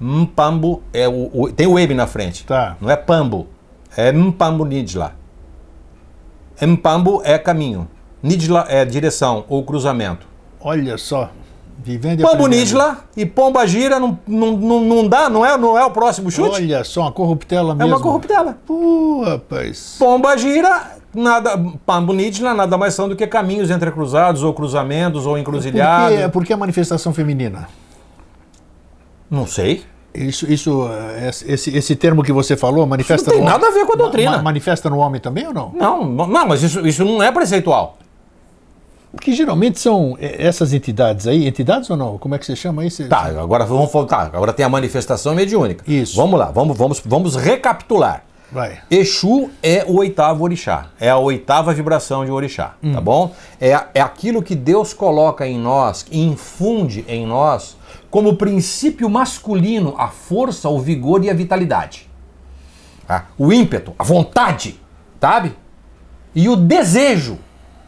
[0.00, 2.44] Mpambu é o, o, tem o M na frente.
[2.46, 2.76] Tá.
[2.80, 3.46] Não é Pambu.
[3.96, 5.14] É Mpambu Nidla.
[6.60, 7.86] Mpambu é caminho.
[8.22, 10.26] Nidla é direção ou cruzamento.
[10.60, 11.30] Olha só.
[11.82, 15.84] Vivendo Pombo Nidla e Pomba Gira não, não, não, não dá, não é, não é
[15.84, 16.56] o próximo chute?
[16.56, 17.90] Olha só, uma corruptela mesmo.
[17.90, 18.58] É uma corruptela.
[18.66, 19.96] Pô, rapaz.
[19.98, 25.38] Pomba Gira, nada, Pombo Nidla nada mais são do que caminhos entrecruzados, ou cruzamentos, ou
[25.38, 26.18] encruzilhadas.
[26.18, 27.66] Por que, por que a manifestação feminina?
[29.30, 29.84] Não sei.
[30.12, 33.78] Isso, isso é, esse, esse termo que você falou, manifesta isso não tem nada homem,
[33.78, 34.30] a ver com a doutrina.
[34.32, 35.72] Ma, manifesta no homem também ou não?
[35.72, 37.96] Não, não mas isso, isso não é preceitual.
[39.20, 42.18] Que geralmente são essas entidades aí, entidades ou não?
[42.18, 43.08] Como é que você chama isso?
[43.08, 44.30] Tá, agora vamos voltar.
[44.32, 45.84] Agora tem a manifestação mediúnica.
[45.86, 46.16] Isso.
[46.16, 48.24] Vamos lá, vamos, vamos, vamos recapitular.
[48.52, 48.80] Vai.
[48.90, 52.92] Exu é o oitavo orixá, é a oitava vibração de orixá, hum.
[52.92, 53.32] tá bom?
[53.60, 57.76] É, é aquilo que Deus coloca em nós, infunde em nós,
[58.10, 62.10] como princípio masculino, a força, o vigor e a vitalidade.
[63.06, 63.26] Tá?
[63.38, 64.80] O ímpeto, a vontade,
[65.20, 65.56] sabe?
[66.34, 67.38] E o desejo,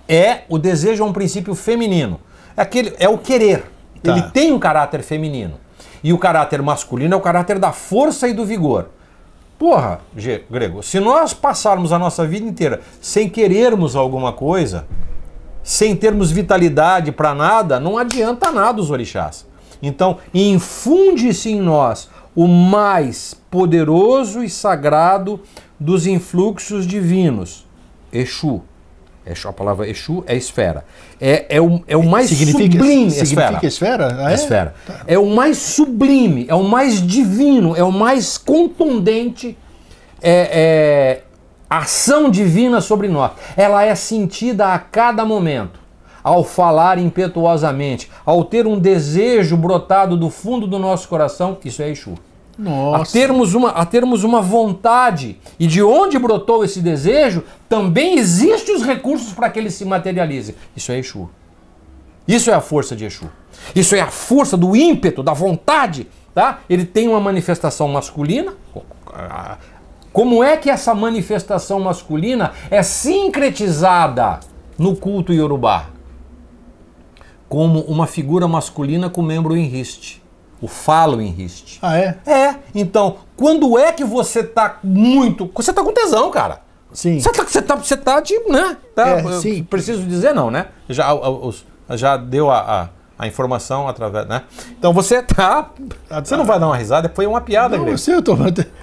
[0.08, 2.20] é o desejo é um princípio feminino.
[2.56, 3.70] É, aquele, é o querer.
[4.02, 4.12] Tá.
[4.12, 5.54] Ele tem um caráter feminino.
[6.02, 8.90] E o caráter masculino é o caráter da força e do vigor.
[9.58, 10.00] Porra,
[10.50, 14.86] Grego, se nós passarmos a nossa vida inteira sem querermos alguma coisa,
[15.62, 19.46] sem termos vitalidade para nada, não adianta nada os orixás.
[19.82, 25.40] Então, infunde-se em nós o mais poderoso e sagrado
[25.78, 27.66] dos influxos divinos,
[28.12, 28.62] Exu.
[29.24, 30.84] Exu, a palavra Exu é esfera.
[31.20, 33.10] É, é, o, é o mais significa, sublime.
[33.10, 34.06] Significa esfera?
[34.06, 34.26] esfera?
[34.26, 34.34] Ah, é?
[34.34, 34.74] Esfera.
[34.86, 35.00] Tá.
[35.06, 39.56] É o mais sublime, é o mais divino, é o mais contundente
[40.20, 41.22] é, é,
[41.70, 43.32] ação divina sobre nós.
[43.56, 45.81] Ela é sentida a cada momento.
[46.22, 51.90] Ao falar impetuosamente, ao ter um desejo brotado do fundo do nosso coração, isso é
[51.90, 52.14] Exu.
[52.58, 53.02] Nossa.
[53.02, 55.38] A termos, uma, a termos uma vontade.
[55.58, 60.54] E de onde brotou esse desejo, também existem os recursos para que ele se materialize.
[60.76, 61.28] Isso é Exu.
[62.26, 63.28] Isso é a força de Exu.
[63.74, 66.06] Isso é a força do ímpeto, da vontade.
[66.34, 66.60] Tá?
[66.68, 68.54] Ele tem uma manifestação masculina.
[70.12, 74.40] Como é que essa manifestação masculina é sincretizada
[74.78, 75.86] no culto iorubá?
[77.52, 80.22] Como uma figura masculina com membro em riste
[80.58, 81.80] o falo em riste.
[81.82, 82.16] Ah, é?
[82.24, 82.54] É.
[82.72, 85.50] Então, quando é que você tá muito.
[85.52, 86.60] Você tá com tesão, cara.
[86.92, 87.18] Sim.
[87.18, 88.38] Você tá, você tá, você tá de.
[88.48, 88.76] né?
[88.94, 89.64] Tá, é, sim.
[89.64, 90.68] Preciso dizer, não, né?
[90.88, 92.88] Já, os, já deu a, a
[93.22, 94.42] a informação através, né?
[94.76, 95.70] Então você tá,
[96.24, 98.36] você não vai dar uma risada, foi uma piada, não, Sim, eu tô,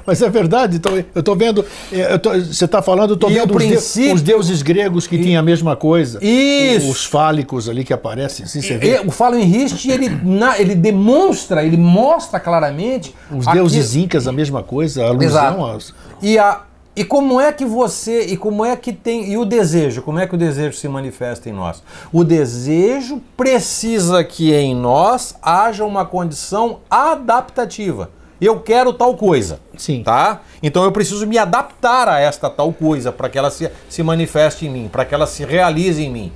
[0.07, 0.77] mas é verdade.
[0.77, 4.13] Então eu tô vendo, eu tô, você está falando, eu tô e vendo princípio...
[4.13, 5.23] os, deuses gregos que e...
[5.23, 6.23] tinham a mesma coisa.
[6.23, 6.89] Isso.
[6.89, 8.95] Os fálicos ali que aparecem, assim, você vê.
[8.95, 9.49] E, o falo em
[9.89, 15.27] ele, na, ele demonstra, ele mostra claramente os deuses incas a mesma coisa, a alusão
[15.27, 15.61] Exato.
[15.61, 15.93] Aos...
[16.21, 16.61] E a
[16.99, 20.27] e como é que você, e como é que tem, e o desejo, como é
[20.27, 21.81] que o desejo se manifesta em nós?
[22.11, 28.11] O desejo precisa que em nós haja uma condição adaptativa.
[28.41, 29.61] Eu quero tal coisa.
[29.77, 30.03] Sim.
[30.03, 30.41] Tá?
[30.61, 34.65] Então eu preciso me adaptar a esta tal coisa para que ela se, se manifeste
[34.65, 36.33] em mim, para que ela se realize em mim.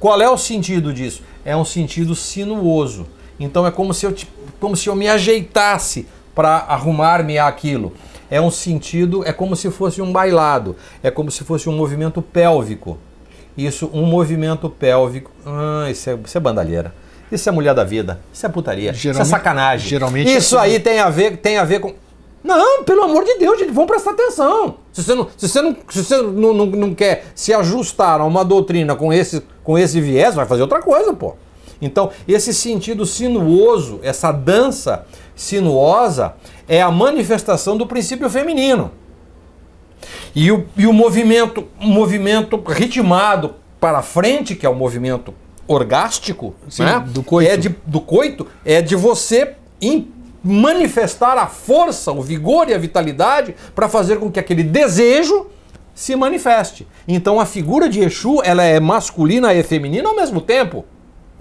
[0.00, 1.22] Qual é o sentido disso?
[1.44, 3.06] É um sentido sinuoso.
[3.38, 4.14] Então é como se eu,
[4.58, 7.92] como se eu me ajeitasse para arrumar-me àquilo
[8.30, 12.20] é um sentido, é como se fosse um bailado, é como se fosse um movimento
[12.20, 12.98] pélvico.
[13.56, 15.30] Isso, um movimento pélvico.
[15.44, 16.92] Ah, isso é, isso é bandalheira.
[17.30, 18.20] Isso é mulher da vida.
[18.32, 18.92] Isso é putaria.
[18.92, 19.88] isso é sacanagem.
[19.88, 21.94] Geralmente isso é aí tem a ver, tem a ver com.
[22.44, 24.76] Não, pelo amor de Deus, gente, vamos prestar atenção.
[24.92, 28.24] Se você não, se você não, se você não, não, não quer se ajustar a
[28.24, 31.34] uma doutrina com esse, com esse viés, vai fazer outra coisa, pô.
[31.80, 36.34] Então, esse sentido sinuoso, essa dança sinuosa,
[36.68, 38.90] é a manifestação do princípio feminino.
[40.34, 45.34] E o, e o movimento, um movimento ritmado para frente, que é o movimento
[45.66, 47.04] orgástico, Sim, né?
[47.06, 47.50] do, coito.
[47.50, 49.54] É de, do coito, é de você
[50.42, 55.46] manifestar a força, o vigor e a vitalidade para fazer com que aquele desejo
[55.94, 56.86] se manifeste.
[57.08, 60.84] Então a figura de Exu ela é masculina e feminina ao mesmo tempo.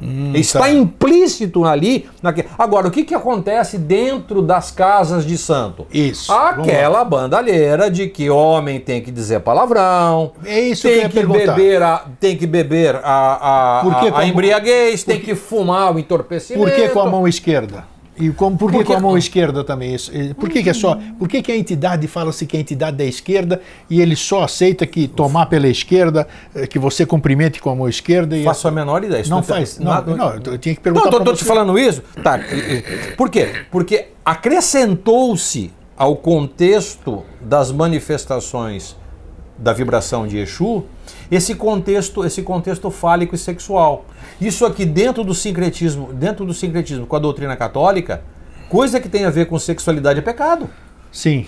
[0.01, 0.69] Hum, Está tá.
[0.69, 2.07] implícito ali.
[2.21, 2.47] Naquele...
[2.57, 5.87] Agora, o que, que acontece dentro das casas de santo?
[5.91, 6.31] Isso.
[6.31, 10.33] Aquela bandalheira de que homem tem que dizer palavrão.
[10.45, 15.03] É isso tem que, que beber a, Tem que beber a, a, a, a embriaguez,
[15.03, 16.65] tem que fumar o entorpecimento.
[16.65, 17.94] Por que com a mão esquerda?
[18.17, 19.93] E como, por que com a mão esquerda também?
[19.93, 20.11] Isso?
[20.35, 20.97] Por que, que é só?
[21.19, 24.87] Por que, que a entidade fala-se que a entidade é esquerda e ele só aceita
[24.87, 28.37] que tomar pela esquerda, eh, que você cumprimente com a mão esquerda?
[28.37, 29.21] E Faço a menor ideia.
[29.21, 29.79] Isso não faz.
[29.79, 31.11] Não, não, não, eu tinha que perguntar.
[31.11, 32.01] Não, estou te falando isso.
[32.23, 32.39] Tá.
[33.17, 33.65] Por quê?
[33.69, 38.95] Porque acrescentou-se ao contexto das manifestações
[39.57, 40.85] da vibração de Exu
[41.31, 44.05] esse contexto, esse contexto fálico e sexual.
[44.39, 48.23] Isso aqui dentro do sincretismo, dentro do sincretismo com a doutrina católica,
[48.69, 50.69] coisa que tem a ver com sexualidade é pecado.
[51.11, 51.47] Sim.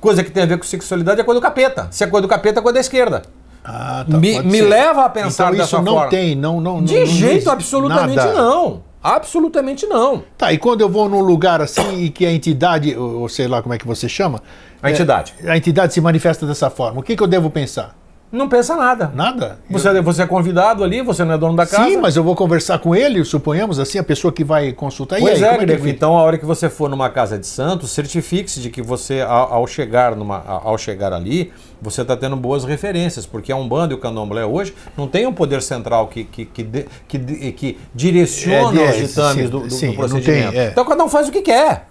[0.00, 1.88] Coisa que tem a ver com sexualidade é coisa do capeta.
[1.90, 3.22] Se é coisa do capeta, é coisa da esquerda.
[3.64, 6.10] Ah, tá, me, me leva a pensar então, dessa isso não forma.
[6.10, 8.32] tem, não, não, De não, jeito absolutamente nada.
[8.32, 8.82] não.
[9.02, 10.24] Absolutamente não.
[10.36, 13.62] Tá, e quando eu vou num lugar assim e que a entidade, ou sei lá
[13.62, 14.42] como é que você chama.
[14.82, 15.34] A entidade.
[15.42, 17.96] É, a entidade se manifesta dessa forma, o que, que eu devo pensar?
[18.30, 19.10] Não pensa nada.
[19.14, 19.58] Nada?
[19.70, 20.02] Você, eu...
[20.02, 21.84] você é convidado ali, você não é dono da casa.
[21.88, 25.18] Sim, mas eu vou conversar com ele, suponhamos assim, a pessoa que vai consultar.
[25.18, 25.88] Pois aí, é, é que...
[25.88, 29.54] então a hora que você for numa casa de santos, certifique-se de que você, ao,
[29.54, 31.50] ao, chegar numa, ao chegar ali,
[31.80, 35.32] você está tendo boas referências, porque a Umbanda e o Candomblé hoje não tem um
[35.32, 36.64] poder central que, que, que,
[37.08, 40.52] que, que direciona é, os ditames do, do, sim, do procedimento.
[40.52, 40.68] Tem, é.
[40.68, 41.86] Então cada um faz o que quer.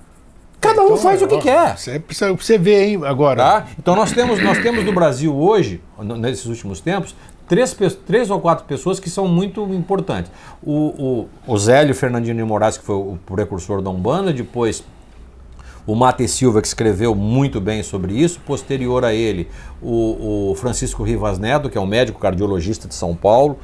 [0.59, 1.77] Cada um então, faz o que ó, quer.
[1.77, 3.43] Você precisa você vê, hein, agora.
[3.43, 3.67] Tá?
[3.77, 5.81] Então nós temos, nós temos no Brasil hoje,
[6.19, 7.15] nesses últimos tempos,
[7.47, 10.31] três, três ou quatro pessoas que são muito importantes.
[10.61, 14.83] O, o, o Zélio Fernandinho de Moraes, que foi o precursor da Umbanda, depois
[15.85, 18.41] o Mate Silva, que escreveu muito bem sobre isso.
[18.41, 19.47] Posterior a ele,
[19.81, 23.57] o, o Francisco Rivas Neto, que é um médico cardiologista de São Paulo.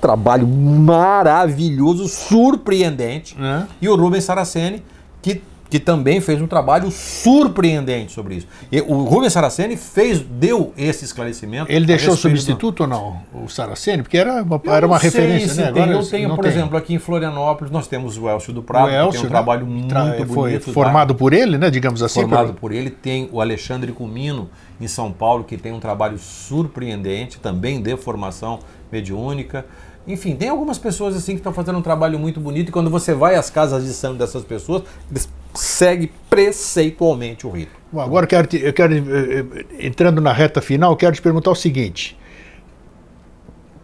[0.00, 3.36] Trabalho maravilhoso, surpreendente.
[3.40, 3.66] É.
[3.80, 4.82] E o Rubens Saraceni,
[5.20, 5.42] que
[5.72, 8.46] que também fez um trabalho surpreendente sobre isso.
[8.70, 11.72] E o Rubens Saraceni fez, deu esse esclarecimento.
[11.72, 12.82] Ele deixou substituto do...
[12.82, 14.02] ou não, o Saraceni?
[14.02, 15.68] Porque era uma, era uma referência, né?
[15.68, 16.52] Agora, eu tenho, por tem.
[16.52, 19.24] exemplo, aqui em Florianópolis, nós temos o Elcio do Prado, o Elcio, que tem um
[19.24, 19.30] né?
[19.30, 19.94] trabalho muito
[20.34, 20.72] foi bonito.
[20.74, 21.70] Formado por ele, né?
[21.70, 22.20] Digamos assim.
[22.20, 22.60] Formado por...
[22.60, 22.90] por ele.
[22.90, 28.58] Tem o Alexandre Cumino, em São Paulo, que tem um trabalho surpreendente, também de formação
[28.92, 29.64] mediúnica.
[30.06, 33.14] Enfim, tem algumas pessoas assim que estão fazendo um trabalho muito bonito e quando você
[33.14, 37.72] vai às casas de santo dessas pessoas, eles seguem preceitualmente o rito.
[37.92, 39.44] Bom, agora eu quero, te, eu quero, eh,
[39.78, 42.18] eh, entrando na reta final, quero te perguntar o seguinte.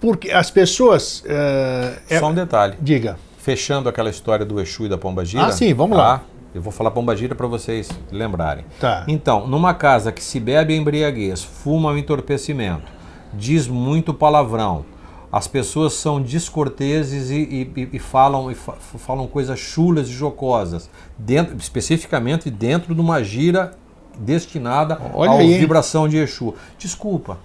[0.00, 1.22] Porque as pessoas.
[1.22, 2.76] Uh, Só um detalhe.
[2.80, 3.18] Diga.
[3.38, 5.46] Fechando aquela história do Exu e da Pombagira.
[5.46, 6.22] Ah, sim, vamos lá.
[6.54, 8.64] Eu vou falar Pombagira para vocês lembrarem.
[8.80, 9.04] Tá.
[9.06, 12.90] Então, numa casa que se bebe embriaguez, fuma o entorpecimento,
[13.34, 14.84] diz muito palavrão,
[15.30, 21.56] as pessoas são descorteses e, e, e falam, e falam coisas chulas e jocosas, dentro,
[21.56, 23.72] especificamente dentro de uma gira
[24.18, 26.54] destinada Olha à vibração de Exu.
[26.78, 27.38] Desculpa.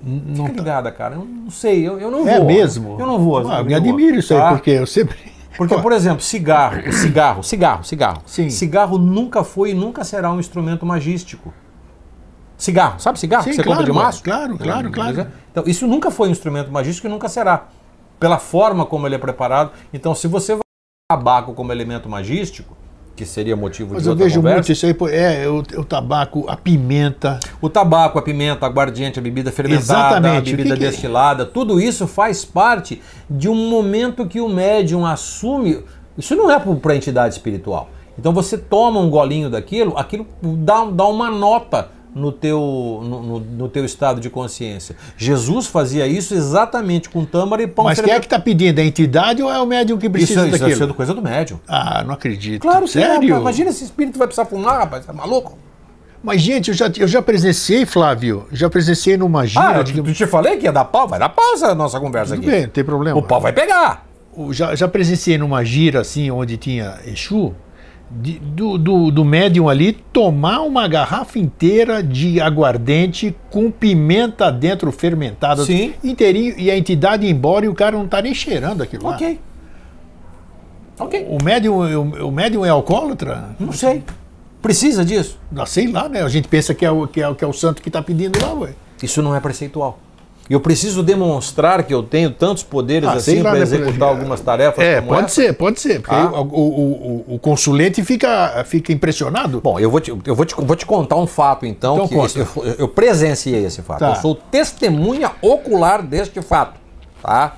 [0.00, 1.16] Não Fica ligada, cara.
[1.16, 2.44] Eu não sei, eu, eu não é vou.
[2.50, 2.96] É mesmo?
[3.00, 3.38] Eu não vou.
[3.50, 4.50] Ah, me admiro isso tá?
[4.50, 5.16] aí, porque eu sempre...
[5.56, 8.22] Porque, por exemplo, cigarro, cigarro, cigarro, cigarro.
[8.26, 8.48] Sim.
[8.48, 11.52] Cigarro nunca foi e nunca será um instrumento magístico.
[12.58, 13.44] Cigarro, sabe cigarro?
[13.44, 14.22] Sim, que você claro, compra de maço?
[14.22, 15.26] Claro, claro, claro.
[15.52, 17.68] Então, isso nunca foi um instrumento magístico e nunca será.
[18.18, 19.70] Pela forma como ele é preparado.
[19.94, 20.62] Então, se você vai
[21.08, 22.76] tabaco como elemento magístico,
[23.14, 24.36] que seria motivo Mas de outra conversa...
[24.36, 27.38] Mas eu vejo muito isso aí, é o, o, tabaco, a pimenta...
[27.62, 30.52] O tabaco, a pimenta, a aguardiente, a bebida fermentada, Exatamente.
[30.52, 31.52] a bebida que destilada, que...
[31.52, 33.00] tudo isso faz parte
[33.30, 35.84] de um momento que o médium assume...
[36.16, 37.88] Isso não é para a entidade espiritual.
[38.18, 41.88] Então você toma um golinho daquilo, aquilo dá, dá uma nota
[42.18, 44.96] no teu, no, no, no, teu estado de consciência.
[45.16, 48.78] Jesus fazia isso exatamente com tâmara e pão Mas quem é que está pedindo?
[48.78, 50.70] É a entidade ou é o médium que precisa isso, daquilo?
[50.70, 51.60] Isso é coisa do médium.
[51.68, 52.62] Ah, não acredito.
[52.62, 53.34] Claro, sério.
[53.34, 55.56] É, imagina esse espírito vai precisar fumar, rapaz, é maluco?
[56.22, 59.78] Mas, gente, eu já, eu já presenciei, Flávio, já presenciei numa gira.
[59.78, 59.96] Ah, de...
[59.96, 62.50] eu te falei que ia dar pau, vai dar pau essa nossa conversa Tudo aqui.
[62.50, 63.18] bem, não tem problema.
[63.18, 64.04] O pau vai pegar.
[64.50, 67.54] Já, já presenciei numa gira, assim, onde tinha Exu,
[68.10, 74.90] de, do, do, do médium ali tomar uma garrafa inteira de aguardente com pimenta dentro
[74.90, 75.92] fermentada Sim.
[76.02, 79.14] inteirinho e a entidade ir embora e o cara não está nem cheirando aquilo lá.
[79.14, 79.40] Ok.
[80.98, 81.26] Ok.
[81.28, 83.50] O médium, o, o médium é alcoólatra?
[83.60, 84.02] Não sei.
[84.60, 85.38] Precisa disso?
[85.52, 86.22] Não, sei lá, né?
[86.22, 88.40] A gente pensa que é o, que é, que é o santo que está pedindo
[88.40, 88.70] lá, ué.
[89.02, 90.00] Isso não é preceitual.
[90.48, 94.82] Eu preciso demonstrar que eu tenho tantos poderes ah, assim para né, executar algumas tarefas.
[94.82, 95.34] É, pode essa?
[95.34, 96.00] ser, pode ser.
[96.00, 96.40] Porque ah.
[96.40, 99.60] o, o, o, o, consulente fica, fica impressionado.
[99.60, 101.96] Bom, eu vou te, eu vou te, vou te contar um fato então.
[102.04, 103.98] então que eu, eu, presenciei esse fato.
[103.98, 104.10] Tá.
[104.10, 106.80] Eu sou testemunha ocular deste fato.
[107.22, 107.56] Tá?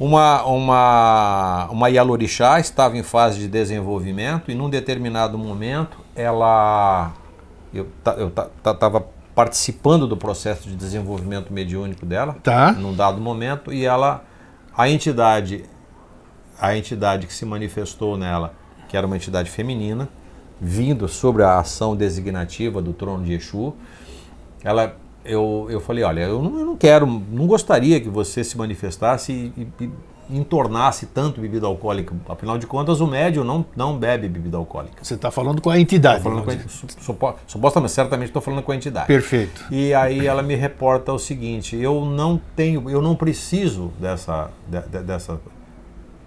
[0.00, 7.12] Uma, uma, uma Yalorixá estava em fase de desenvolvimento e num determinado momento ela.
[7.72, 7.88] Eu
[8.64, 9.04] estava
[9.34, 12.72] participando do processo de desenvolvimento mediúnico dela, tá.
[12.72, 14.24] num dado momento, e ela,
[14.76, 15.64] a entidade,
[16.58, 18.54] a entidade que se manifestou nela,
[18.88, 20.08] que era uma entidade feminina,
[20.60, 23.74] vindo sobre a ação designativa do trono de Exu,
[24.62, 28.56] ela, eu, eu falei, olha, eu não, eu não quero, não gostaria que você se
[28.56, 29.90] manifestasse e, e,
[30.30, 32.14] entornasse tanto bebida alcoólica.
[32.28, 35.02] Afinal de contas, o médium não, não bebe bebida alcoólica.
[35.02, 36.22] Você está falando com a entidade.
[36.22, 39.06] Falando com a, supostamente, certamente estou falando com a entidade.
[39.06, 39.64] Perfeito.
[39.70, 44.80] E aí ela me reporta o seguinte: eu não tenho, eu não preciso dessa, de,
[44.80, 45.40] de, dessa.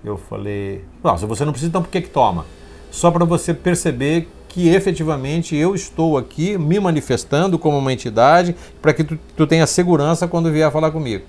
[0.04, 2.46] Eu falei, não, se você não precisa, então por que que toma?
[2.92, 8.94] Só para você perceber que efetivamente eu estou aqui me manifestando como uma entidade para
[8.94, 11.26] que tu, tu tenha segurança quando vier falar comigo.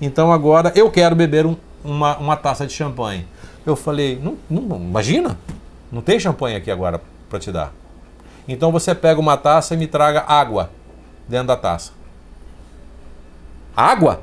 [0.00, 3.26] Então agora eu quero beber um, uma, uma taça de champanhe.
[3.64, 5.38] Eu falei, não, não, imagina,
[5.92, 7.72] não tem champanhe aqui agora para te dar.
[8.48, 10.70] Então você pega uma taça e me traga água
[11.28, 11.92] dentro da taça.
[13.76, 14.22] Água?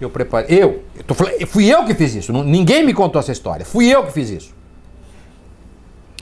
[0.00, 0.62] Eu preparei.
[0.62, 2.32] Eu, eu tô fui eu que fiz isso.
[2.32, 3.64] Ninguém me contou essa história.
[3.64, 4.54] Fui eu que fiz isso.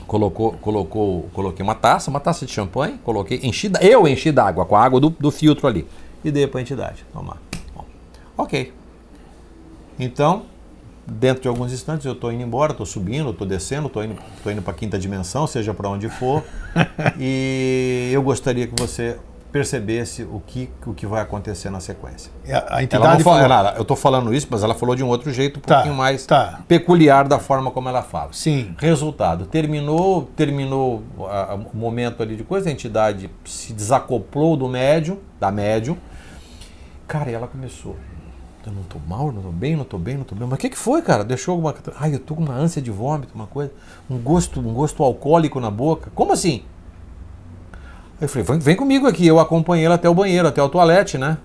[0.05, 4.75] Colocou, colocou, coloquei uma taça, uma taça de champanhe, coloquei, enchi, eu enchi d'água com
[4.75, 5.87] a água do, do filtro ali
[6.23, 7.41] e dei para a entidade tomar.
[7.75, 7.85] Bom,
[8.37, 8.71] ok.
[9.97, 10.43] Então,
[11.05, 14.49] dentro de alguns instantes eu estou indo embora, estou subindo, estou descendo, estou indo, tô
[14.49, 16.43] indo para a quinta dimensão, seja para onde for.
[17.19, 19.17] e eu gostaria que você
[19.53, 22.31] percebesse o que, o que vai acontecer na sequência.
[22.49, 23.39] A, a entidade ela falou...
[23.39, 25.95] Ela, eu estou falando isso, mas ela falou de um outro jeito, um tá, pouquinho
[25.95, 26.61] mais tá.
[26.67, 28.29] peculiar da forma como ela fala.
[28.33, 28.73] Sim.
[28.79, 35.51] Resultado, terminou, terminou o momento ali de coisa, a entidade se desacoplou do médium, da
[35.51, 35.97] médium.
[37.07, 37.95] Cara, e ela começou
[38.69, 40.47] eu não tô mal, não tô bem, não tô bem, não tô bem.
[40.47, 41.23] Mas o que, que foi, cara?
[41.23, 41.75] Deixou alguma.
[41.99, 43.71] Ai, eu tô com uma ânsia de vômito, uma coisa.
[44.09, 46.11] Um gosto, um gosto alcoólico na boca.
[46.15, 46.63] Como assim?
[48.19, 49.27] Aí eu falei, vem, vem comigo aqui.
[49.27, 51.37] Eu acompanhei ela até o banheiro, até o toalete, né?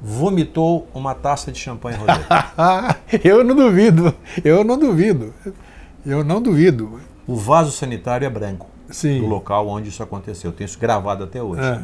[0.00, 2.26] Vomitou uma taça de champanhe rosé.
[3.24, 4.14] eu não duvido.
[4.44, 5.34] Eu não duvido.
[6.06, 7.00] Eu não duvido.
[7.26, 8.66] O vaso sanitário é branco.
[8.90, 9.20] Sim.
[9.20, 10.50] Do local onde isso aconteceu.
[10.50, 11.62] Eu tenho isso gravado até hoje.
[11.62, 11.80] É.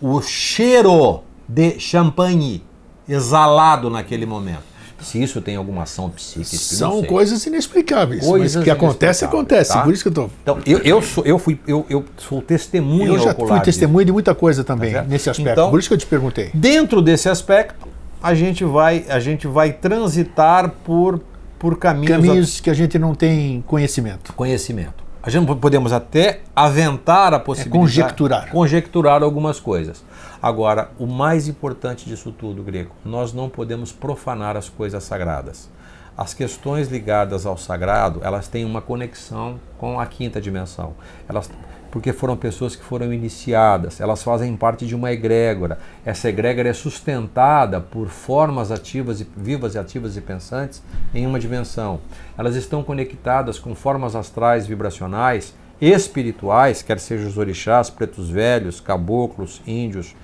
[0.00, 2.62] O cheiro de champanhe
[3.08, 4.74] exalado naquele momento.
[5.00, 6.56] Se isso tem alguma ação psíquica.
[6.56, 8.24] São coisas inexplicáveis.
[8.24, 9.72] Coisas mas que acontece, acontece.
[9.72, 9.82] Tá?
[9.82, 10.30] Por isso que eu estou.
[10.42, 13.08] Então, eu, eu, sou, eu, fui, eu, eu sou testemunha.
[13.08, 15.52] Eu já fui testemunha de muita coisa também tá nesse aspecto.
[15.52, 16.50] Então, Por isso que eu te perguntei.
[16.54, 17.86] Dentro desse aspecto,
[18.22, 21.20] a gente vai, a gente vai transitar por,
[21.58, 22.08] por caminhos.
[22.08, 24.32] Caminhos que a gente não tem conhecimento.
[24.32, 25.04] Conhecimento.
[25.22, 27.76] A gente podemos até aventar a possibilidade.
[27.76, 28.50] É conjecturar.
[28.50, 30.02] Conjecturar algumas coisas.
[30.44, 35.70] Agora, o mais importante disso tudo, Greco, nós não podemos profanar as coisas sagradas.
[36.14, 40.92] As questões ligadas ao sagrado, elas têm uma conexão com a quinta dimensão.
[41.26, 41.50] Elas,
[41.90, 45.78] porque foram pessoas que foram iniciadas, elas fazem parte de uma egrégora.
[46.04, 50.82] Essa egrégora é sustentada por formas ativas e vivas e ativas e pensantes
[51.14, 52.00] em uma dimensão.
[52.36, 59.60] Elas estão conectadas com formas astrais vibracionais espirituais, quer sejam os orixás, pretos velhos, caboclos,
[59.66, 60.14] índios,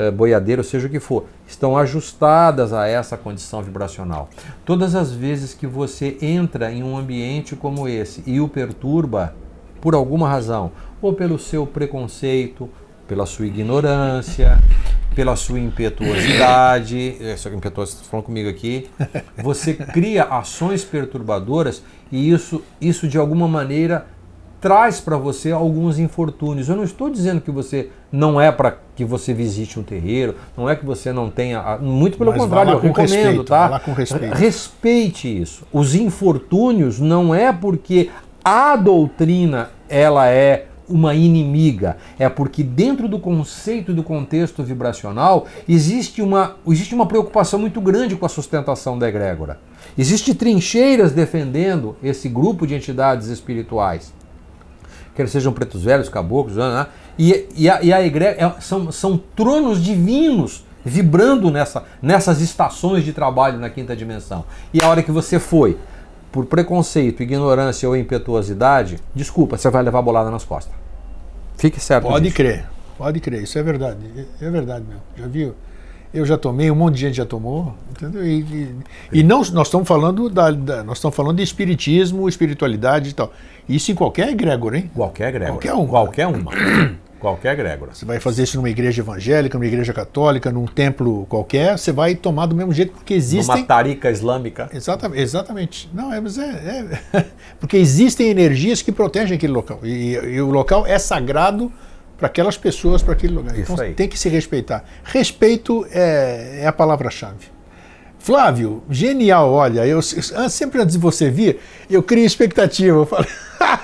[0.00, 4.30] eh, boiadeiros, seja o que for, estão ajustadas a essa condição vibracional.
[4.64, 9.34] Todas as vezes que você entra em um ambiente como esse e o perturba,
[9.80, 10.72] por alguma razão,
[11.02, 12.68] ou pelo seu preconceito,
[13.06, 14.58] pela sua ignorância,
[15.14, 18.88] pela sua impetuosidade, essa é, impetuosidade falando comigo aqui,
[19.42, 24.06] você cria ações perturbadoras e isso, isso de alguma maneira
[24.60, 26.68] traz para você alguns infortúnios.
[26.68, 30.68] Eu não estou dizendo que você não é para que você visite um terreiro, não
[30.68, 31.78] é que você não tenha.
[31.78, 33.80] Muito pelo Mas contrário, eu recomendo, respeito, tá?
[33.80, 34.34] com respeito.
[34.34, 35.64] Respeite isso.
[35.72, 38.10] Os infortúnios não é porque
[38.44, 46.20] a doutrina ela é uma inimiga, é porque dentro do conceito do contexto vibracional existe
[46.20, 49.60] uma, existe uma preocupação muito grande com a sustentação da egrégora.
[49.96, 54.12] Existem trincheiras defendendo esse grupo de entidades espirituais
[55.14, 56.68] quer sejam pretos velhos, caboclos, né?
[56.68, 56.86] né?
[57.18, 63.04] e, e, a, e a igreja é, são, são tronos divinos vibrando nessa, nessas estações
[63.04, 64.44] de trabalho na quinta dimensão.
[64.72, 65.76] E a hora que você foi
[66.32, 70.72] por preconceito, ignorância ou impetuosidade, desculpa, você vai levar bolada nas costas.
[71.56, 72.06] Fique certo.
[72.06, 72.36] Pode disso.
[72.36, 72.66] crer,
[72.96, 73.98] pode crer, isso é verdade.
[74.40, 75.02] É verdade mesmo.
[75.16, 75.54] Já viu?
[76.12, 78.26] Eu já tomei, um monte de gente já tomou, entendeu?
[78.26, 78.76] E, e,
[79.20, 83.32] e não, nós estamos falando da, da, nós estamos falando de espiritismo, espiritualidade e tal.
[83.74, 84.90] Isso em qualquer egrégora, hein?
[84.94, 85.52] Qualquer egrégora.
[85.52, 85.88] Qualquer uma.
[85.88, 86.52] Qualquer uma.
[87.20, 87.94] qualquer egrégora.
[87.94, 92.14] Você vai fazer isso numa igreja evangélica, numa igreja católica, num templo qualquer, você vai
[92.14, 93.56] tomar do mesmo jeito, porque existem...
[93.56, 94.68] Numa tarica islâmica.
[94.72, 95.22] Exatamente.
[95.22, 95.90] exatamente.
[95.92, 97.24] Não, é, mas é, é...
[97.60, 99.78] porque existem energias que protegem aquele local.
[99.84, 101.70] E, e o local é sagrado
[102.16, 103.58] para aquelas pessoas, para aquele lugar.
[103.58, 103.94] Isso então aí.
[103.94, 104.84] tem que se respeitar.
[105.04, 107.59] Respeito é, é a palavra-chave.
[108.20, 112.98] Flávio, genial, olha, eu sempre antes de você vir, eu criei expectativa.
[112.98, 113.26] Eu falei,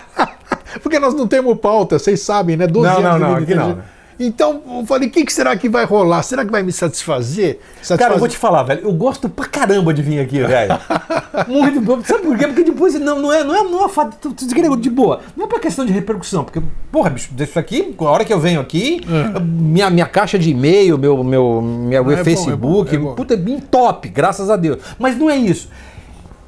[0.82, 2.66] porque nós não temos pauta, vocês sabem, né?
[2.66, 3.78] 12 não, não, não, aqui não.
[4.18, 6.22] Então, eu falei, o que, que, será que vai rolar?
[6.22, 7.58] Será que vai me satisfazer?
[7.76, 7.98] satisfazer?
[7.98, 10.78] Cara, eu vou te falar, velho, eu gosto pra caramba de vir aqui, velho.
[11.46, 12.02] Muito bom.
[12.02, 12.46] Sabe por quê?
[12.46, 15.20] Porque depois não, não é, não é, não é fato de boa.
[15.36, 18.40] Não é pra questão de repercussão, porque, porra, bicho, isso aqui, a hora que eu
[18.40, 19.40] venho aqui, é.
[19.40, 23.10] minha, minha caixa de e-mail, meu, meu, minha, meu é Facebook, bom, é bom, é
[23.10, 23.14] bom.
[23.14, 24.78] puta, bem top, graças a Deus.
[24.98, 25.68] Mas não é isso.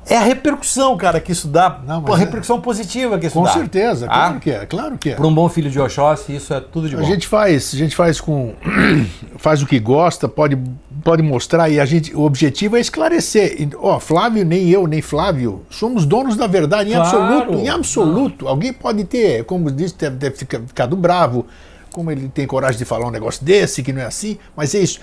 [0.08, 1.80] É a repercussão, cara, que isso dá.
[1.86, 3.52] Não, a é- repercussão positiva que isso com dá.
[3.52, 4.08] Com certeza, ah?
[4.08, 5.14] claro que é, claro que é.
[5.14, 7.02] Para um bom filho de Oxóssi, isso é tudo de bom.
[7.02, 8.54] A gente faz, a gente faz com
[9.36, 10.58] faz o que gosta, pode
[11.02, 13.68] pode mostrar e a gente, o objetivo é esclarecer.
[13.76, 17.16] Ó, Flávio, nem eu, nem Flávio, somos donos da verdade em claro.
[17.16, 17.58] absoluto.
[17.58, 18.48] Em absoluto.
[18.48, 21.46] Alguém pode ter, como disse, deve ter ficado bravo,
[21.92, 24.80] como ele tem coragem de falar um negócio desse, que não é assim, mas é
[24.80, 25.00] isso.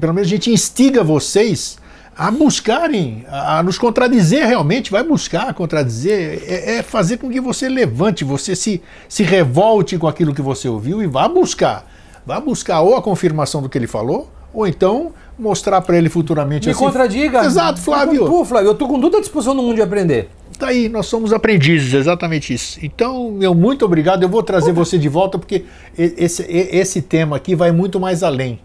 [0.00, 1.78] Pelo menos a gente instiga vocês
[2.16, 7.68] a buscarem, a, nos contradizer realmente, vai buscar contradizer, é, é, fazer com que você
[7.68, 11.90] levante, você se, se revolte com aquilo que você ouviu e vá buscar.
[12.24, 16.66] Vá buscar ou a confirmação do que ele falou, ou então mostrar para ele futuramente
[16.66, 16.84] Me assim.
[16.84, 17.44] contradiga.
[17.44, 18.26] Exato, Flávio.
[18.26, 20.28] Pô, Flávio, eu tô com toda a disposição no mundo de aprender.
[20.58, 22.78] Tá aí, nós somos aprendizes, exatamente isso.
[22.82, 24.22] Então, meu muito obrigado.
[24.22, 25.64] Eu vou trazer você de volta porque
[25.98, 28.60] esse, esse tema aqui vai muito mais além.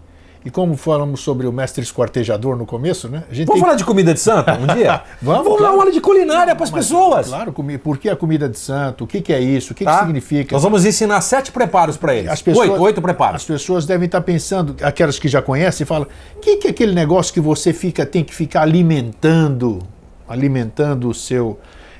[0.48, 3.22] E como falamos sobre o mestre esquartejador no começo, né?
[3.30, 3.60] Vamos tem...
[3.60, 5.02] falar de comida de santo um dia?
[5.20, 5.62] Vamos, Vamos claro.
[5.62, 7.28] dar uma aula de culinária para as pessoas.
[7.28, 9.04] Claro, por que a comida de santo?
[9.04, 9.74] O que, que é isso?
[9.74, 9.98] O que, tá.
[9.98, 10.54] que significa?
[10.54, 12.30] Nós vamos ensinar sete preparos para eles.
[12.30, 13.42] As pessoas, oito, oito preparos.
[13.42, 16.94] As pessoas devem estar pensando, aquelas que já conhecem, falam: o que, que é aquele
[16.94, 19.80] negócio que você fica, tem que ficar alimentando,
[20.26, 21.58] alimentando o seu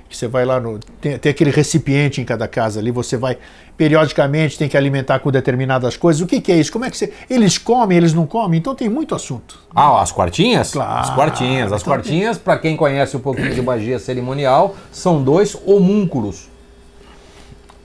[0.09, 0.79] que você vai lá no.
[1.01, 3.37] Tem, tem, aquele recipiente em cada casa ali, você vai
[3.77, 6.23] periodicamente, tem que alimentar com determinadas coisas.
[6.23, 6.73] O que, que é isso?
[6.73, 7.13] Como é que você.
[7.29, 8.59] Eles comem, eles não comem?
[8.59, 9.61] Então tem muito assunto.
[9.75, 10.73] Ah, as quartinhas?
[10.73, 11.01] Claro.
[11.01, 11.73] As quartinhas.
[11.73, 16.49] As então quartinhas, para quem conhece um pouquinho de magia cerimonial, são dois homúnculos.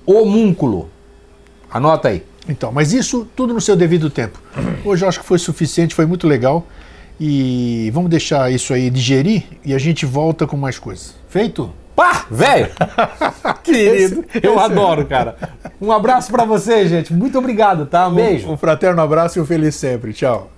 [0.06, 0.90] Homúnculo.
[1.70, 2.24] Anota aí.
[2.48, 4.40] Então, mas isso tudo no seu devido tempo.
[4.84, 6.66] Hoje eu acho que foi suficiente, foi muito legal.
[7.20, 11.16] E vamos deixar isso aí digerir e a gente volta com mais coisas.
[11.30, 11.72] Feito?
[11.96, 12.72] Pá, velho!
[13.64, 15.36] Querido, esse, eu esse adoro, cara.
[15.80, 17.14] Um abraço para você, gente.
[17.14, 18.08] Muito obrigado, tá?
[18.08, 18.50] Um beijo.
[18.50, 20.14] Um fraterno abraço e um feliz sempre.
[20.14, 20.50] Tchau.